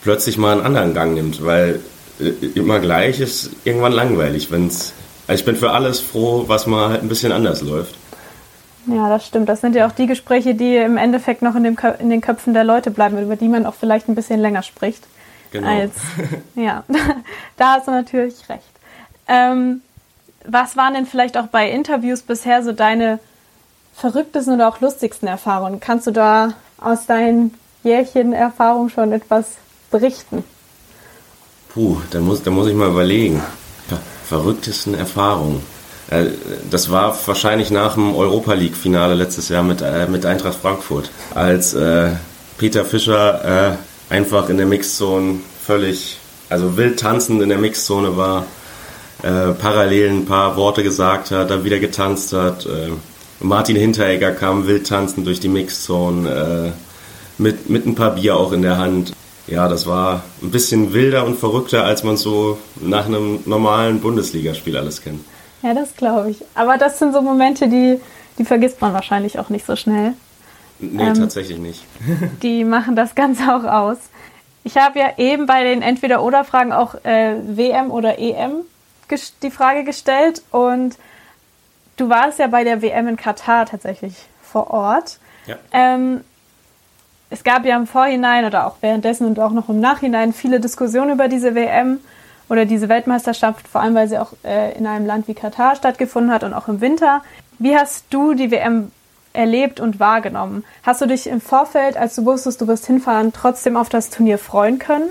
[0.00, 1.80] plötzlich mal einen anderen Gang nimmt, weil
[2.20, 4.92] äh, immer gleich ist irgendwann langweilig, wenn es.
[5.26, 7.96] Also ich bin für alles froh, was mal halt ein bisschen anders läuft.
[8.86, 9.48] Ja, das stimmt.
[9.48, 12.54] Das sind ja auch die Gespräche, die im Endeffekt noch in, dem, in den Köpfen
[12.54, 15.02] der Leute bleiben, über die man auch vielleicht ein bisschen länger spricht.
[15.50, 15.66] Genau.
[15.66, 15.94] Als,
[16.54, 16.84] ja,
[17.56, 18.70] da hast du natürlich recht.
[19.26, 19.82] Ähm,
[20.48, 23.18] was waren denn vielleicht auch bei Interviews bisher so deine
[23.94, 25.78] verrücktesten oder auch lustigsten Erfahrungen?
[25.80, 29.56] Kannst du da aus deinen Jährchen Erfahrung schon etwas
[29.90, 30.44] berichten?
[31.68, 33.42] Puh, da muss, da muss ich mal überlegen.
[34.26, 35.62] Verrücktesten Erfahrungen.
[36.10, 36.26] Äh,
[36.70, 41.74] das war wahrscheinlich nach dem Europa League-Finale letztes Jahr mit, äh, mit Eintracht Frankfurt, als
[41.74, 42.10] äh,
[42.58, 43.76] Peter Fischer
[44.10, 48.44] äh, einfach in der Mixzone völlig, also wild tanzend in der Mixzone war
[49.22, 52.66] äh, parallel ein paar Worte gesagt hat, dann wieder getanzt hat.
[52.66, 52.90] Äh,
[53.40, 58.52] Martin Hinteregger kam wild tanzend durch die Mixzone äh, mit, mit ein paar Bier auch
[58.52, 59.12] in der Hand.
[59.46, 64.76] Ja, das war ein bisschen wilder und verrückter, als man so nach einem normalen Bundesligaspiel
[64.76, 65.24] alles kennt.
[65.62, 66.44] Ja, das glaube ich.
[66.54, 68.00] Aber das sind so Momente, die,
[68.38, 70.12] die vergisst man wahrscheinlich auch nicht so schnell.
[70.78, 71.84] Nee, ähm, tatsächlich nicht.
[72.42, 73.96] die machen das Ganze auch aus.
[74.64, 78.64] Ich habe ja eben bei den Entweder-Oder-Fragen auch äh, WM oder EM
[79.42, 80.96] die Frage gestellt und
[81.96, 85.18] du warst ja bei der WM in Katar tatsächlich vor Ort.
[85.46, 85.56] Ja.
[85.72, 86.22] Ähm,
[87.30, 91.12] es gab ja im Vorhinein oder auch währenddessen und auch noch im Nachhinein viele Diskussionen
[91.12, 92.00] über diese WM
[92.48, 96.32] oder diese Weltmeisterschaft, vor allem weil sie auch äh, in einem Land wie Katar stattgefunden
[96.32, 97.22] hat und auch im Winter.
[97.58, 98.90] Wie hast du die WM
[99.34, 100.64] erlebt und wahrgenommen?
[100.82, 104.38] Hast du dich im Vorfeld, als du wusstest, du wirst hinfahren, trotzdem auf das Turnier
[104.38, 105.10] freuen können?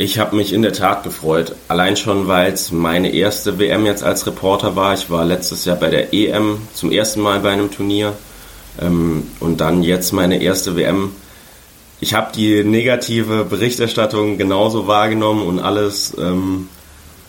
[0.00, 1.54] Ich habe mich in der Tat gefreut.
[1.68, 4.94] Allein schon, weil es meine erste WM jetzt als Reporter war.
[4.94, 8.14] Ich war letztes Jahr bei der EM zum ersten Mal bei einem Turnier.
[8.80, 11.12] Ähm, und dann jetzt meine erste WM.
[12.00, 16.70] Ich habe die negative Berichterstattung genauso wahrgenommen und alles ähm,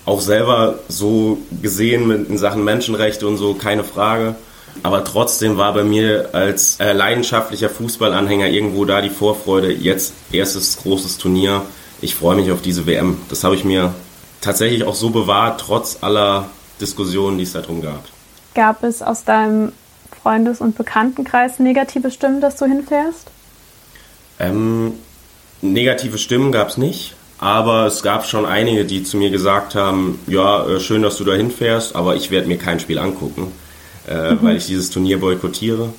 [0.05, 4.35] auch selber so gesehen mit, in Sachen Menschenrechte und so, keine Frage.
[4.81, 10.77] Aber trotzdem war bei mir als äh, leidenschaftlicher Fußballanhänger irgendwo da die Vorfreude, jetzt erstes
[10.77, 11.63] großes Turnier
[12.01, 13.17] ich freue mich auf diese WM.
[13.29, 13.93] Das habe ich mir
[14.41, 18.03] tatsächlich auch so bewahrt, trotz aller Diskussionen, die es darum gab.
[18.55, 19.71] Gab es aus deinem
[20.21, 23.29] Freundes- und Bekanntenkreis negative Stimmen, dass du hinfährst?
[24.39, 24.93] Ähm,
[25.61, 30.19] negative Stimmen gab es nicht, aber es gab schon einige, die zu mir gesagt haben,
[30.27, 33.51] ja, äh, schön, dass du da hinfährst, aber ich werde mir kein Spiel angucken,
[34.07, 34.39] äh, mhm.
[34.41, 35.93] weil ich dieses Turnier boykottiere.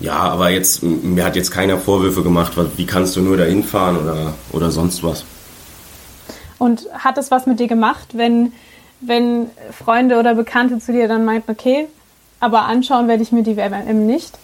[0.00, 3.98] Ja, aber jetzt, mir hat jetzt keiner Vorwürfe gemacht, wie kannst du nur da hinfahren
[3.98, 5.24] oder, oder sonst was.
[6.58, 8.52] Und hat es was mit dir gemacht, wenn,
[9.00, 11.86] wenn Freunde oder Bekannte zu dir dann meinten, okay,
[12.40, 14.38] aber anschauen werde ich mir die WM nicht?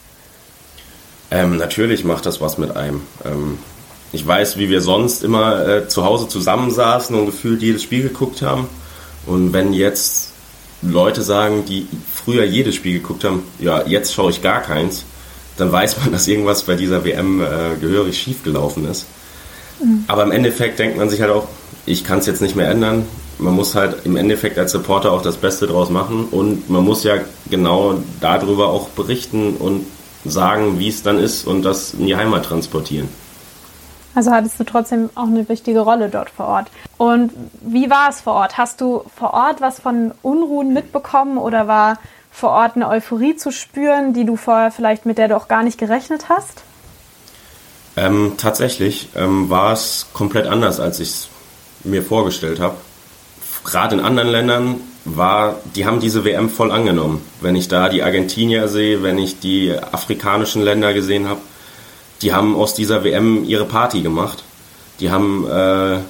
[1.31, 3.03] Ähm, natürlich macht das was mit einem.
[3.25, 3.59] Ähm,
[4.12, 8.42] ich weiß, wie wir sonst immer äh, zu Hause zusammensaßen und gefühlt jedes Spiel geguckt
[8.42, 8.69] haben.
[9.27, 10.33] Und wenn jetzt
[10.83, 15.05] Leute sagen, die früher jedes Spiel geguckt haben, ja, jetzt schaue ich gar keins,
[15.57, 19.07] dann weiß man, dass irgendwas bei dieser WM äh, gehörig schief gelaufen ist.
[19.83, 20.05] Mhm.
[20.09, 21.49] Aber im Endeffekt denkt man sich halt auch,
[21.85, 23.07] ich kann es jetzt nicht mehr ändern.
[23.38, 27.05] Man muss halt im Endeffekt als Reporter auch das Beste draus machen und man muss
[27.05, 27.16] ja
[27.51, 29.87] genau darüber auch berichten und
[30.25, 33.09] sagen, wie es dann ist und das in die Heimat transportieren.
[34.14, 36.69] Also hattest du trotzdem auch eine wichtige Rolle dort vor Ort.
[36.97, 38.57] Und wie war es vor Ort?
[38.57, 41.99] Hast du vor Ort was von Unruhen mitbekommen oder war
[42.37, 45.62] vor Ort eine Euphorie zu spüren, die du vorher vielleicht mit der du auch gar
[45.62, 46.64] nicht gerechnet hast?
[47.96, 51.29] Ähm, tatsächlich ähm, war es komplett anders, als ich es
[51.83, 52.77] mir vorgestellt habe.
[53.64, 57.22] Gerade in anderen Ländern war, die haben diese WM voll angenommen.
[57.40, 61.40] Wenn ich da die Argentinier sehe, wenn ich die afrikanischen Länder gesehen habe,
[62.20, 64.44] die haben aus dieser WM ihre Party gemacht.
[65.01, 66.01] Die haben, äh,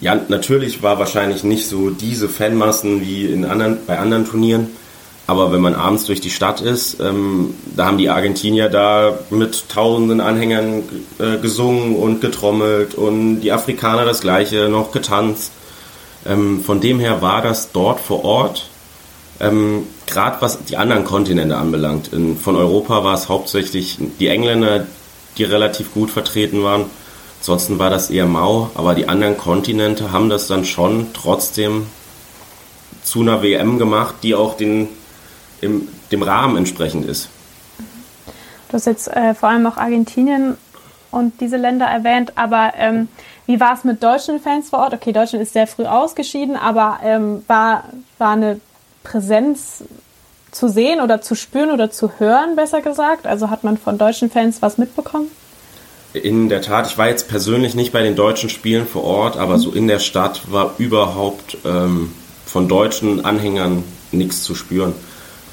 [0.00, 4.68] ja, natürlich war wahrscheinlich nicht so diese Fanmassen wie in anderen, bei anderen Turnieren,
[5.26, 9.68] aber wenn man abends durch die Stadt ist, ähm, da haben die Argentinier da mit
[9.68, 10.84] tausenden Anhängern
[11.18, 15.50] äh, gesungen und getrommelt und die Afrikaner das gleiche, noch getanzt.
[16.24, 18.68] Ähm, von dem her war das dort vor Ort,
[19.40, 22.12] ähm, gerade was die anderen Kontinente anbelangt.
[22.12, 24.86] In, von Europa war es hauptsächlich die Engländer,
[25.38, 26.84] die relativ gut vertreten waren.
[27.40, 31.86] Ansonsten war das eher mau, aber die anderen Kontinente haben das dann schon trotzdem
[33.02, 34.88] zu einer WM gemacht, die auch den
[35.60, 37.28] im, dem Rahmen entsprechend ist.
[38.68, 40.56] Du hast jetzt äh, vor allem auch Argentinien
[41.10, 43.08] und diese Länder erwähnt, aber ähm,
[43.46, 44.94] wie war es mit deutschen Fans vor Ort?
[44.94, 47.84] Okay, Deutschland ist sehr früh ausgeschieden, aber ähm, war,
[48.18, 48.60] war eine
[49.04, 49.84] Präsenz
[50.50, 53.26] zu sehen oder zu spüren oder zu hören, besser gesagt?
[53.26, 55.30] Also hat man von deutschen Fans was mitbekommen?
[56.12, 59.58] In der Tat, ich war jetzt persönlich nicht bei den deutschen Spielen vor Ort, aber
[59.58, 62.12] so in der Stadt war überhaupt ähm,
[62.46, 64.94] von deutschen Anhängern nichts zu spüren.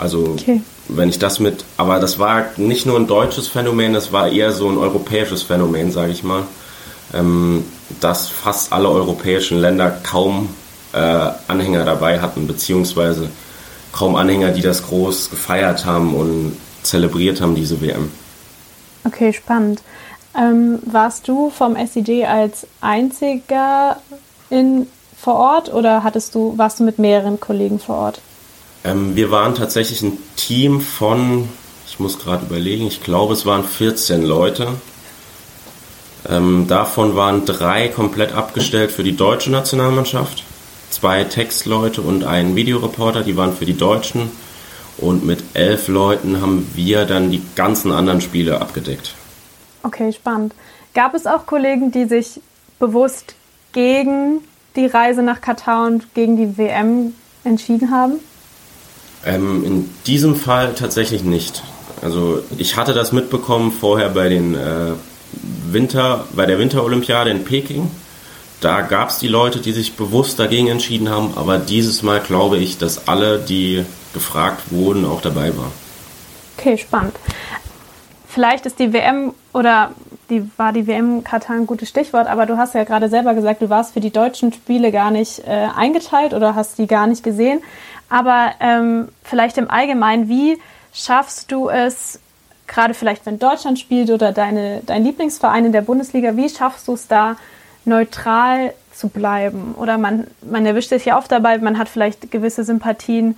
[0.03, 0.61] Also okay.
[0.89, 4.51] wenn ich das mit, aber das war nicht nur ein deutsches Phänomen, das war eher
[4.51, 6.43] so ein europäisches Phänomen, sage ich mal,
[7.13, 7.63] ähm,
[8.01, 10.49] dass fast alle europäischen Länder kaum
[10.91, 10.97] äh,
[11.47, 13.29] Anhänger dabei hatten, beziehungsweise
[13.93, 18.11] kaum Anhänger, die das groß gefeiert haben und zelebriert haben, diese WM.
[19.05, 19.83] Okay, spannend.
[20.37, 24.01] Ähm, warst du vom SID als einziger
[24.49, 24.87] in,
[25.17, 28.21] vor Ort oder hattest du, warst du mit mehreren Kollegen vor Ort?
[28.83, 31.47] Ähm, wir waren tatsächlich ein Team von,
[31.87, 34.67] ich muss gerade überlegen, ich glaube es waren 14 Leute.
[36.29, 40.43] Ähm, davon waren drei komplett abgestellt für die deutsche Nationalmannschaft,
[40.89, 44.31] zwei Textleute und ein Videoreporter, die waren für die Deutschen.
[44.97, 49.15] Und mit elf Leuten haben wir dann die ganzen anderen Spiele abgedeckt.
[49.81, 50.53] Okay, spannend.
[50.93, 52.39] Gab es auch Kollegen, die sich
[52.79, 53.33] bewusst
[53.71, 54.41] gegen
[54.75, 58.19] die Reise nach Katar und gegen die WM entschieden haben?
[59.25, 61.63] Ähm, in diesem Fall tatsächlich nicht.
[62.01, 64.91] Also ich hatte das mitbekommen vorher bei den äh,
[65.71, 67.89] Winter, bei der Winterolympiade in Peking.
[68.59, 72.57] Da gab es die Leute, die sich bewusst dagegen entschieden haben, aber dieses Mal glaube
[72.57, 75.71] ich, dass alle, die gefragt wurden, auch dabei waren.
[76.57, 77.15] Okay, spannend.
[78.27, 79.91] Vielleicht ist die WM oder
[80.29, 83.61] die war die WM Katar ein gutes Stichwort, aber du hast ja gerade selber gesagt,
[83.61, 87.23] du warst für die deutschen Spiele gar nicht äh, eingeteilt oder hast die gar nicht
[87.23, 87.61] gesehen.
[88.13, 90.59] Aber ähm, vielleicht im Allgemeinen, wie
[90.93, 92.19] schaffst du es,
[92.67, 96.93] gerade vielleicht wenn Deutschland spielt oder deine, dein Lieblingsverein in der Bundesliga, wie schaffst du
[96.93, 97.37] es da
[97.85, 99.73] neutral zu bleiben?
[99.79, 103.35] Oder man, man erwischt sich ja oft dabei, man hat vielleicht gewisse Sympathien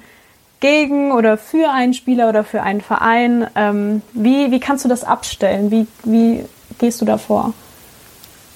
[0.60, 3.48] gegen oder für einen Spieler oder für einen Verein.
[3.56, 5.72] Ähm, wie, wie kannst du das abstellen?
[5.72, 6.44] Wie, wie
[6.80, 7.54] gehst du da vor?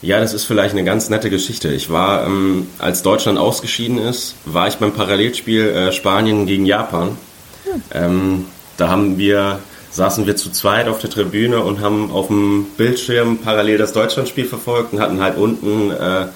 [0.02, 1.74] Ja, das ist vielleicht eine ganz nette Geschichte.
[1.74, 7.18] Ich war, ähm, als Deutschland ausgeschieden ist, war ich beim Parallelspiel äh, Spanien gegen Japan.
[7.66, 7.82] Hm.
[7.94, 8.46] Ähm,
[8.78, 9.60] da haben wir,
[9.92, 14.46] saßen wir zu zweit auf der Tribüne und haben auf dem Bildschirm parallel das Deutschlandspiel
[14.46, 16.28] verfolgt und hatten halt unten äh,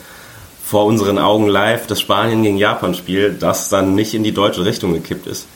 [0.66, 4.92] vor unseren Augen live das Spanien gegen Japan-Spiel, das dann nicht in die deutsche Richtung
[4.92, 5.48] gekippt ist.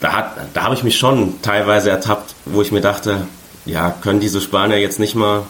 [0.00, 3.26] Da, da habe ich mich schon teilweise ertappt, wo ich mir dachte,
[3.64, 5.42] ja, können diese Spanier jetzt nicht mal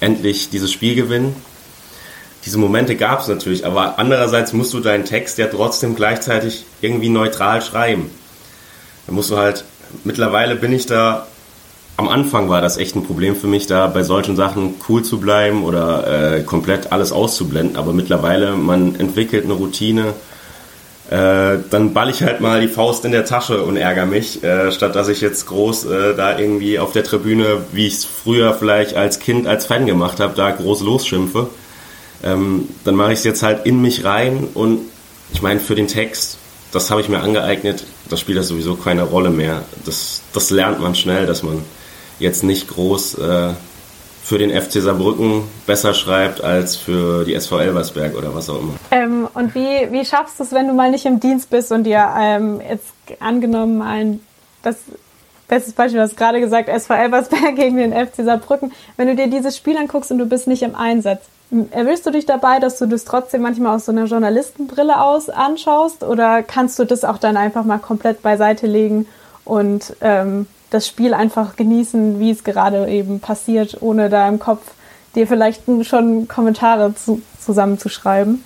[0.00, 1.34] endlich dieses Spiel gewinnen.
[2.44, 7.08] Diese Momente gab es natürlich, aber andererseits musst du deinen Text ja trotzdem gleichzeitig irgendwie
[7.08, 8.10] neutral schreiben.
[9.06, 9.64] Da musst du halt,
[10.04, 11.26] mittlerweile bin ich da,
[11.96, 15.18] am Anfang war das echt ein Problem für mich, da bei solchen Sachen cool zu
[15.18, 20.14] bleiben oder äh, komplett alles auszublenden, aber mittlerweile, man entwickelt eine Routine,
[21.10, 24.72] äh, dann ball ich halt mal die Faust in der Tasche und ärgere mich, äh,
[24.72, 28.54] statt dass ich jetzt groß äh, da irgendwie auf der Tribüne, wie ich es früher
[28.54, 31.48] vielleicht als Kind, als Fan gemacht habe, da groß losschimpfe.
[32.24, 34.80] Ähm, dann mache ich es jetzt halt in mich rein und
[35.32, 36.38] ich meine, für den Text,
[36.72, 39.62] das habe ich mir angeeignet, das spielt das sowieso keine Rolle mehr.
[39.84, 41.62] Das, das lernt man schnell, dass man
[42.18, 43.48] jetzt nicht groß äh,
[44.26, 48.72] für den FC Saarbrücken besser schreibt als für die SV Elversberg oder was auch immer.
[48.90, 51.84] Ähm, und wie, wie schaffst du es, wenn du mal nicht im Dienst bist und
[51.84, 54.18] dir ähm, jetzt angenommen ein,
[54.62, 54.78] das
[55.46, 59.28] bestes Beispiel, du hast gerade gesagt, SV Elversberg gegen den FC Saarbrücken, wenn du dir
[59.28, 61.26] dieses Spiel anguckst und du bist nicht im Einsatz,
[61.70, 66.02] erwillst du dich dabei, dass du das trotzdem manchmal aus so einer Journalistenbrille aus anschaust
[66.02, 69.06] oder kannst du das auch dann einfach mal komplett beiseite legen
[69.44, 74.62] und ähm, das Spiel einfach genießen, wie es gerade eben passiert, ohne da im Kopf
[75.14, 78.42] dir vielleicht schon Kommentare zu, zusammenzuschreiben?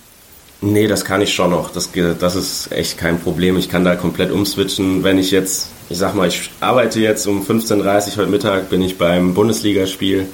[0.61, 1.71] Nee, das kann ich schon noch.
[1.71, 3.57] Das, das ist echt kein Problem.
[3.57, 5.03] Ich kann da komplett umswitchen.
[5.03, 8.81] Wenn ich jetzt ich sag mal, ich arbeite jetzt um 15.30 Uhr heute Mittag, bin
[8.81, 10.27] ich beim Bundesligaspiel.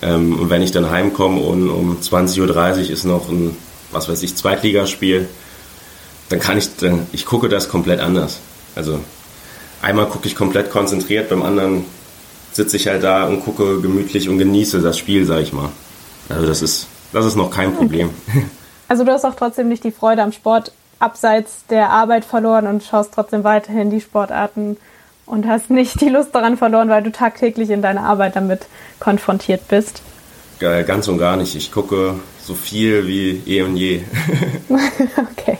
[0.00, 3.54] Ähm, und wenn ich dann heimkomme und um 20.30 Uhr ist noch ein,
[3.92, 5.28] was weiß ich, Zweitligaspiel,
[6.30, 8.38] dann kann ich, dann, ich gucke das komplett anders.
[8.74, 8.98] Also
[9.84, 11.84] einmal gucke ich komplett konzentriert, beim anderen
[12.52, 15.70] sitze ich halt da und gucke gemütlich und genieße das Spiel, sag ich mal.
[16.28, 18.10] Also das ist, das ist noch kein Problem.
[18.86, 22.84] Also du hast auch trotzdem nicht die Freude am Sport abseits der Arbeit verloren und
[22.84, 24.76] schaust trotzdem weiterhin die Sportarten
[25.24, 28.66] und hast nicht die Lust daran verloren, weil du tagtäglich in deiner Arbeit damit
[29.00, 30.02] konfrontiert bist.
[30.58, 31.56] Ganz und gar nicht.
[31.56, 34.02] Ich gucke so viel wie eh und je.
[35.32, 35.58] okay.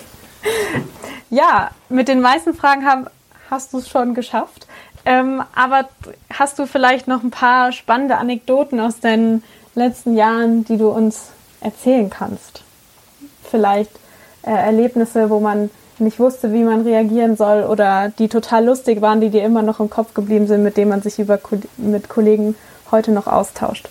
[1.31, 3.07] Ja, mit den meisten Fragen haben,
[3.51, 4.67] hast du es schon geschafft.
[5.07, 5.89] Ähm, aber
[6.33, 9.43] hast du vielleicht noch ein paar spannende Anekdoten aus deinen
[9.75, 11.29] letzten Jahren, die du uns
[11.61, 12.63] erzählen kannst?
[13.43, 13.91] Vielleicht
[14.43, 19.21] äh, Erlebnisse, wo man nicht wusste, wie man reagieren soll oder die total lustig waren,
[19.21, 21.39] die dir immer noch im Kopf geblieben sind, mit denen man sich über,
[21.77, 22.57] mit Kollegen
[22.91, 23.89] heute noch austauscht?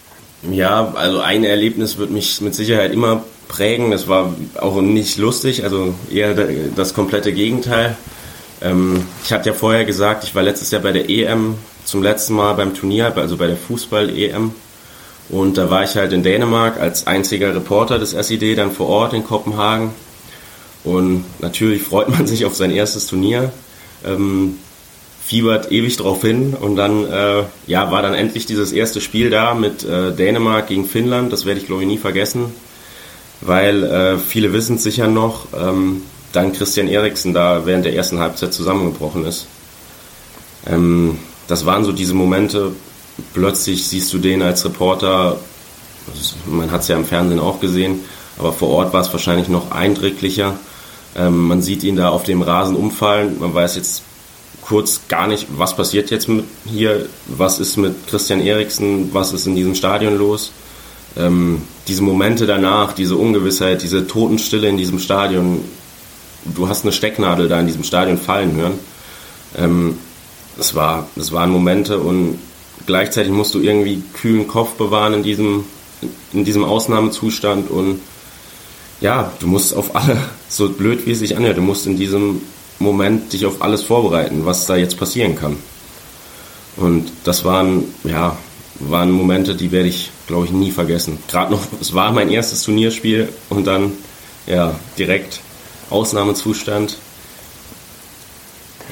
[0.52, 3.92] Ja, also ein Erlebnis wird mich mit Sicherheit immer prägen.
[3.92, 6.36] Das war auch nicht lustig, also eher
[6.76, 7.96] das komplette Gegenteil.
[8.64, 12.34] Ähm, ich hatte ja vorher gesagt, ich war letztes Jahr bei der EM zum letzten
[12.34, 14.52] Mal beim Turnier, also bei der Fußball-EM.
[15.30, 19.14] Und da war ich halt in Dänemark als einziger Reporter des SID dann vor Ort
[19.14, 19.92] in Kopenhagen.
[20.84, 23.52] Und natürlich freut man sich auf sein erstes Turnier,
[24.06, 24.58] ähm,
[25.26, 29.54] fiebert ewig drauf hin und dann äh, ja, war dann endlich dieses erste Spiel da
[29.54, 31.32] mit äh, Dänemark gegen Finnland.
[31.32, 32.54] Das werde ich glaube ich nie vergessen,
[33.40, 36.02] weil äh, viele wissen es sicher noch, ähm,
[36.34, 39.48] dann Christian Eriksen da während der ersten Halbzeit zusammengebrochen ist.
[40.68, 41.18] Ähm,
[41.48, 42.74] das waren so diese Momente,
[43.34, 45.40] plötzlich siehst du den als Reporter,
[46.46, 48.02] man hat es ja im Fernsehen auch gesehen,
[48.38, 50.56] aber vor Ort war es wahrscheinlich noch eindrücklicher
[51.16, 53.38] ähm, man sieht ihn da auf dem Rasen umfallen.
[53.40, 54.04] Man weiß jetzt
[54.62, 59.46] kurz gar nicht, was passiert jetzt mit hier, was ist mit Christian Eriksen, was ist
[59.46, 60.52] in diesem Stadion los.
[61.16, 65.64] Ähm, diese Momente danach, diese Ungewissheit, diese Totenstille in diesem Stadion,
[66.46, 68.80] du hast eine Stecknadel da in diesem Stadion fallen hören.
[69.58, 69.98] Ähm,
[70.58, 72.40] das, war, das waren Momente und
[72.86, 75.66] gleichzeitig musst du irgendwie kühlen Kopf bewahren in diesem,
[76.34, 78.02] in diesem Ausnahmezustand und
[79.02, 80.18] ja, du musst auf alle,
[80.50, 82.42] so blöd wie es sich anhört, du musst in diesem
[82.80, 85.58] Moment dich auf alles vorbereiten, was da jetzt passieren kann.
[86.76, 88.36] Und das waren, ja,
[88.80, 91.20] waren Momente, die werde ich, glaube ich, nie vergessen.
[91.28, 93.92] Gerade noch, es war mein erstes Turnierspiel und dann,
[94.48, 95.40] ja, direkt
[95.94, 96.98] Ausnahmezustand.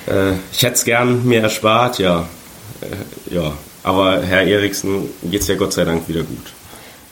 [0.08, 2.28] Äh, ich hätte es gern mir erspart, ja.
[2.82, 6.54] Äh, ja, aber Herr Eriksen geht es ja Gott sei Dank wieder gut.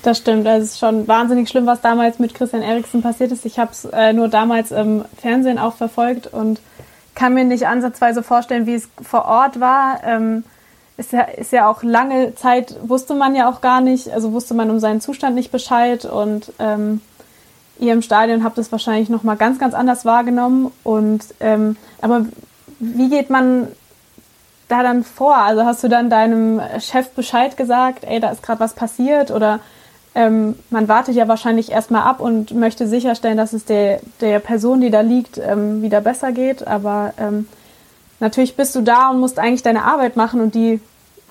[0.02, 3.46] Das stimmt, es ist schon wahnsinnig schlimm, was damals mit Christian Eriksen passiert ist.
[3.46, 6.62] Ich habe es äh, nur damals im Fernsehen auch verfolgt und
[7.16, 10.00] kann mir nicht ansatzweise vorstellen, wie es vor Ort war.
[10.06, 10.46] Ähm,
[10.96, 14.54] ist, ja, ist ja auch lange Zeit, wusste man ja auch gar nicht, also wusste
[14.54, 17.02] man um seinen Zustand nicht Bescheid und ähm,
[17.80, 20.72] ihr im Stadion habt es wahrscheinlich nochmal ganz, ganz anders wahrgenommen.
[20.84, 22.26] Und ähm, aber
[22.80, 23.68] wie geht man
[24.68, 25.38] da dann vor?
[25.38, 29.60] Also hast du dann deinem Chef Bescheid gesagt, ey, da ist gerade was passiert oder
[30.16, 34.82] ähm, man wartet ja wahrscheinlich erstmal ab und möchte sicherstellen, dass es der, der Person,
[34.82, 36.68] die da liegt, ähm, wieder besser geht.
[36.68, 37.48] Aber ähm,
[38.20, 40.82] natürlich bist du da und musst eigentlich deine Arbeit machen und die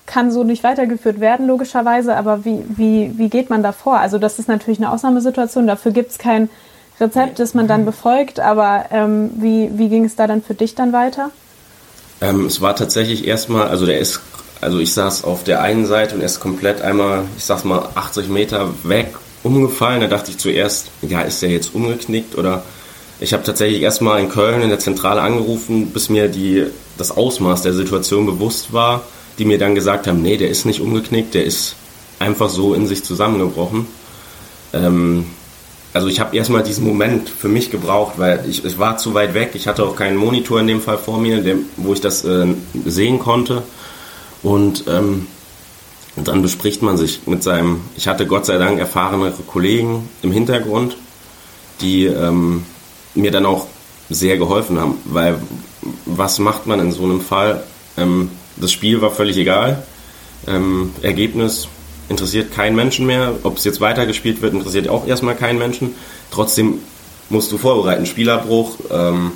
[0.09, 2.15] kann so nicht weitergeführt werden, logischerweise.
[2.15, 3.99] Aber wie, wie, wie geht man da vor?
[3.99, 5.67] Also das ist natürlich eine Ausnahmesituation.
[5.67, 6.49] Dafür gibt es kein
[6.99, 8.39] Rezept, das man dann befolgt.
[8.39, 11.29] Aber ähm, wie, wie ging es da dann für dich dann weiter?
[12.21, 14.21] Ähm, es war tatsächlich erstmal, also der ist
[14.61, 17.89] also ich saß auf der einen Seite und er ist komplett einmal, ich sag's mal,
[17.95, 20.01] 80 Meter weg umgefallen.
[20.01, 22.63] Da dachte ich zuerst, ja, ist der jetzt umgeknickt oder
[23.21, 26.65] ich habe tatsächlich erstmal in Köln in der Zentrale angerufen, bis mir die,
[26.97, 29.01] das Ausmaß der Situation bewusst war,
[29.39, 31.75] die mir dann gesagt haben, nee, der ist nicht umgeknickt, der ist
[32.19, 33.87] einfach so in sich zusammengebrochen.
[34.73, 35.25] Ähm,
[35.93, 39.33] also ich habe erstmal diesen Moment für mich gebraucht, weil ich, ich war zu weit
[39.33, 42.23] weg, ich hatte auch keinen Monitor in dem Fall vor mir, der, wo ich das
[42.25, 42.45] äh,
[42.85, 43.63] sehen konnte.
[44.43, 45.27] Und ähm,
[46.15, 50.97] dann bespricht man sich mit seinem, ich hatte Gott sei Dank erfahrenere Kollegen im Hintergrund,
[51.81, 52.65] die ähm,
[53.15, 53.67] mir dann auch
[54.09, 55.39] sehr geholfen haben, weil
[56.05, 57.63] was macht man in so einem Fall?
[57.97, 58.29] Ähm,
[58.59, 59.83] das Spiel war völlig egal.
[60.47, 61.67] Ähm, Ergebnis
[62.09, 63.35] interessiert keinen Menschen mehr.
[63.43, 65.95] Ob es jetzt weitergespielt wird, interessiert auch erstmal keinen Menschen.
[66.31, 66.79] Trotzdem
[67.29, 68.05] musst du vorbereiten.
[68.05, 69.31] Spielabbruch, ähm,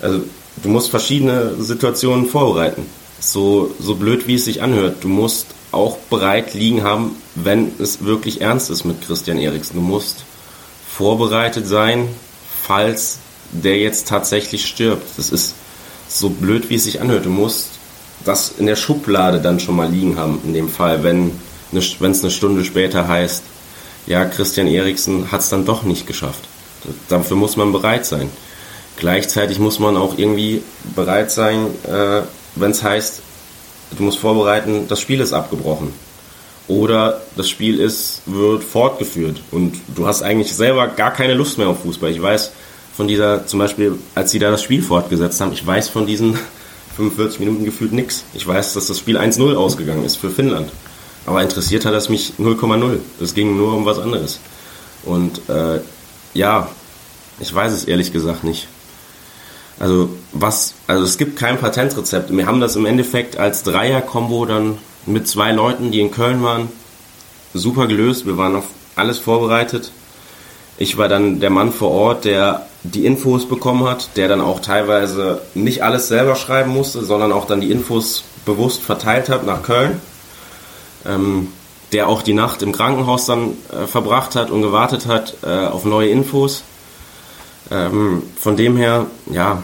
[0.00, 0.20] also
[0.62, 2.86] du musst verschiedene Situationen vorbereiten
[3.24, 8.04] so, so blöd wie es sich anhört, du musst auch bereit liegen haben, wenn es
[8.04, 9.76] wirklich ernst ist mit Christian Eriksen.
[9.76, 10.24] Du musst
[10.88, 12.08] vorbereitet sein,
[12.62, 13.18] falls
[13.50, 15.06] der jetzt tatsächlich stirbt.
[15.16, 15.54] Das ist
[16.08, 17.24] so blöd, wie es sich anhört.
[17.24, 17.70] Du musst
[18.24, 21.32] das in der Schublade dann schon mal liegen haben, in dem Fall, wenn
[21.72, 23.42] es eine Stunde später heißt,
[24.06, 26.44] ja, Christian Eriksen hat es dann doch nicht geschafft.
[27.08, 28.28] Dafür muss man bereit sein.
[28.96, 30.62] Gleichzeitig muss man auch irgendwie
[30.94, 32.22] bereit sein, äh,
[32.54, 33.20] wenn es heißt,
[33.96, 35.92] du musst vorbereiten, das Spiel ist abgebrochen.
[36.68, 41.68] Oder das Spiel ist, wird fortgeführt und du hast eigentlich selber gar keine Lust mehr
[41.68, 42.10] auf Fußball.
[42.10, 42.52] Ich weiß
[42.96, 46.38] von dieser, zum Beispiel, als sie da das Spiel fortgesetzt haben, ich weiß von diesen
[46.96, 48.24] 45 Minuten gefühlt nichts.
[48.34, 50.70] Ich weiß, dass das Spiel 1-0 ausgegangen ist für Finnland.
[51.26, 52.98] Aber interessiert hat das mich 0,0.
[53.20, 54.40] Es ging nur um was anderes.
[55.04, 55.80] Und äh,
[56.34, 56.68] ja,
[57.40, 58.68] ich weiß es ehrlich gesagt nicht.
[59.80, 62.34] Also was, also es gibt kein Patentrezept.
[62.34, 66.68] Wir haben das im Endeffekt als Dreier-Kombo dann mit zwei Leuten, die in Köln waren,
[67.52, 68.26] super gelöst.
[68.26, 69.90] Wir waren auf alles vorbereitet.
[70.76, 74.60] Ich war dann der Mann vor Ort, der die Infos bekommen hat, der dann auch
[74.60, 79.62] teilweise nicht alles selber schreiben musste, sondern auch dann die Infos bewusst verteilt hat nach
[79.62, 80.00] Köln.
[81.06, 81.48] Ähm,
[81.92, 85.84] der auch die Nacht im Krankenhaus dann äh, verbracht hat und gewartet hat äh, auf
[85.84, 86.64] neue Infos.
[87.70, 89.62] Ähm, von dem her, ja,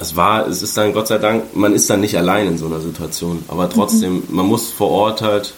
[0.00, 2.66] es war, es ist dann Gott sei Dank, man ist dann nicht allein in so
[2.66, 3.44] einer Situation.
[3.48, 4.24] Aber trotzdem, mhm.
[4.30, 5.54] man muss vor Ort halt,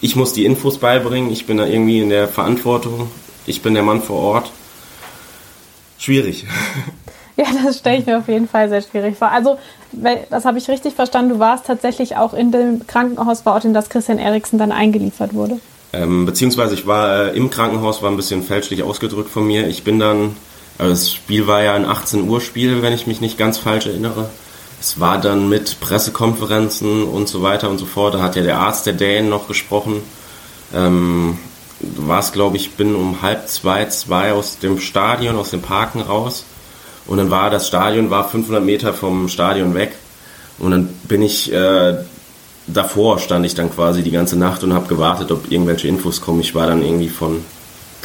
[0.00, 3.10] ich muss die Infos beibringen, ich bin da irgendwie in der Verantwortung,
[3.46, 4.52] ich bin der Mann vor Ort.
[5.98, 6.46] Schwierig.
[7.38, 9.30] Ja, das stelle ich mir auf jeden Fall sehr schwierig vor.
[9.30, 9.58] Also,
[10.30, 13.74] das habe ich richtig verstanden, du warst tatsächlich auch in dem Krankenhaus vor Ort, in
[13.74, 15.60] das Christian Eriksen dann eingeliefert wurde.
[15.92, 19.68] Ähm, beziehungsweise ich war äh, im Krankenhaus, war ein bisschen fälschlich ausgedrückt von mir.
[19.68, 20.34] Ich bin dann
[20.78, 23.86] also das Spiel war ja ein 18 Uhr Spiel, wenn ich mich nicht ganz falsch
[23.86, 24.28] erinnere.
[24.80, 28.14] Es war dann mit Pressekonferenzen und so weiter und so fort.
[28.14, 30.02] Da hat ja der Arzt der Dänen noch gesprochen.
[30.74, 31.38] Ähm,
[31.80, 36.00] war es, glaube ich, bin um halb zwei, zwei aus dem Stadion, aus dem Parken
[36.00, 36.44] raus.
[37.06, 39.94] Und dann war das Stadion, war 500 Meter vom Stadion weg.
[40.58, 41.96] Und dann bin ich, äh,
[42.66, 46.40] davor stand ich dann quasi die ganze Nacht und habe gewartet, ob irgendwelche Infos kommen.
[46.40, 47.44] Ich war dann irgendwie von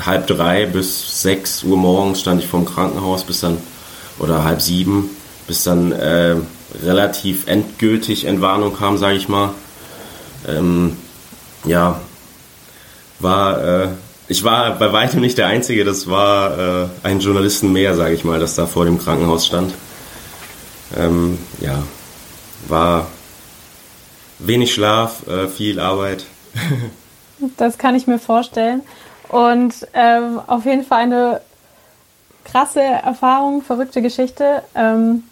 [0.06, 3.58] halb drei bis sechs Uhr morgens stand ich vorm Krankenhaus bis dann,
[4.20, 5.10] oder halb sieben,
[5.48, 6.36] bis dann äh,
[6.84, 9.54] relativ endgültig Entwarnung kam, sage ich mal.
[10.48, 10.98] Ähm,
[11.66, 12.02] ja,
[13.22, 13.88] war, äh,
[14.28, 18.24] ich war bei weitem nicht der Einzige, das war äh, ein Journalisten mehr, sage ich
[18.24, 19.74] mal, das da vor dem Krankenhaus stand.
[20.98, 21.84] Ähm, ja,
[22.68, 23.08] war
[24.40, 26.26] wenig Schlaf, äh, viel Arbeit.
[27.58, 28.82] das kann ich mir vorstellen.
[29.30, 31.42] Und ähm, auf jeden Fall eine
[32.44, 35.24] krasse Erfahrung, verrückte Geschichte ähm,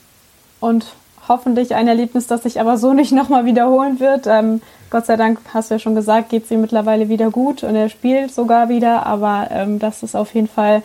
[0.59, 0.85] und
[1.29, 4.27] hoffentlich ein Erlebnis, das sich aber so nicht nochmal wiederholen wird.
[4.27, 7.63] Ähm, Gott sei Dank, hast du ja schon gesagt, geht es ihm mittlerweile wieder gut
[7.63, 10.81] und er spielt sogar wieder, aber ähm, das ist auf jeden Fall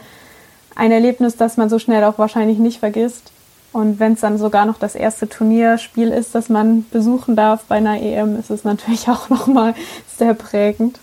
[0.77, 3.33] ein Erlebnis, das man so schnell auch wahrscheinlich nicht vergisst.
[3.73, 7.77] Und wenn es dann sogar noch das erste Turnierspiel ist, das man besuchen darf bei
[7.77, 9.75] einer EM, ist es natürlich auch nochmal
[10.17, 11.01] sehr prägend.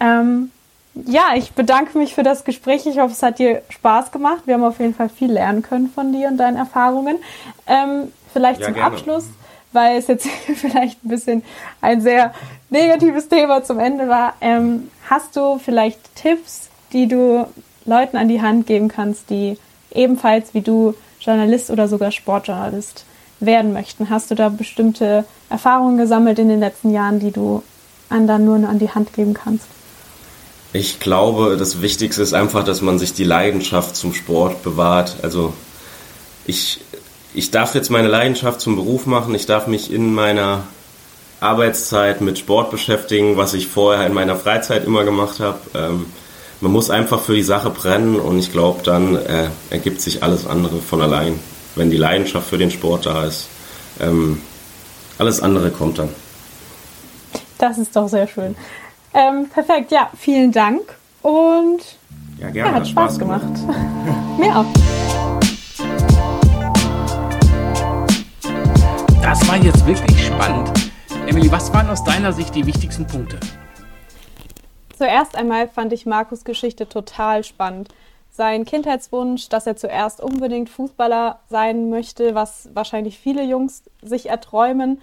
[0.00, 0.50] Ähm,
[0.94, 2.86] ja, ich bedanke mich für das Gespräch.
[2.86, 4.42] Ich hoffe, es hat dir Spaß gemacht.
[4.44, 7.18] Wir haben auf jeden Fall viel lernen können von dir und deinen Erfahrungen.
[7.66, 8.94] Ähm, vielleicht ja, zum gerne.
[8.94, 9.24] Abschluss,
[9.72, 11.42] weil es jetzt vielleicht ein bisschen
[11.80, 12.34] ein sehr
[12.68, 14.34] negatives Thema zum Ende war.
[14.42, 17.46] Ähm, hast du vielleicht Tipps, die du
[17.86, 19.56] Leuten an die Hand geben kannst, die
[19.92, 23.06] ebenfalls wie du Journalist oder sogar Sportjournalist
[23.40, 24.10] werden möchten?
[24.10, 27.62] Hast du da bestimmte Erfahrungen gesammelt in den letzten Jahren, die du
[28.10, 29.66] anderen nur an die Hand geben kannst?
[30.72, 35.18] Ich glaube, das Wichtigste ist einfach, dass man sich die Leidenschaft zum Sport bewahrt.
[35.22, 35.52] Also
[36.46, 36.80] ich,
[37.34, 39.34] ich darf jetzt meine Leidenschaft zum Beruf machen.
[39.34, 40.62] Ich darf mich in meiner
[41.40, 45.58] Arbeitszeit mit Sport beschäftigen, was ich vorher in meiner Freizeit immer gemacht habe.
[45.74, 46.06] Ähm,
[46.60, 50.46] man muss einfach für die Sache brennen und ich glaube, dann äh, ergibt sich alles
[50.46, 51.38] andere von allein,
[51.74, 53.48] wenn die Leidenschaft für den Sport da ist.
[54.00, 54.40] Ähm,
[55.18, 56.08] alles andere kommt dann.
[57.58, 58.56] Das ist doch sehr schön.
[59.12, 60.82] Ähm, perfekt, ja, vielen Dank
[61.22, 61.80] und
[62.38, 63.42] ja, gerne, ja, hat Spaß, Spaß gemacht.
[63.42, 64.38] gemacht.
[64.38, 65.03] Mir auch.
[69.24, 70.70] Das war jetzt wirklich spannend.
[71.26, 73.40] Emily, was waren aus deiner Sicht die wichtigsten Punkte?
[74.98, 77.88] Zuerst einmal fand ich Markus Geschichte total spannend.
[78.30, 85.00] Sein Kindheitswunsch, dass er zuerst unbedingt Fußballer sein möchte, was wahrscheinlich viele Jungs sich erträumen,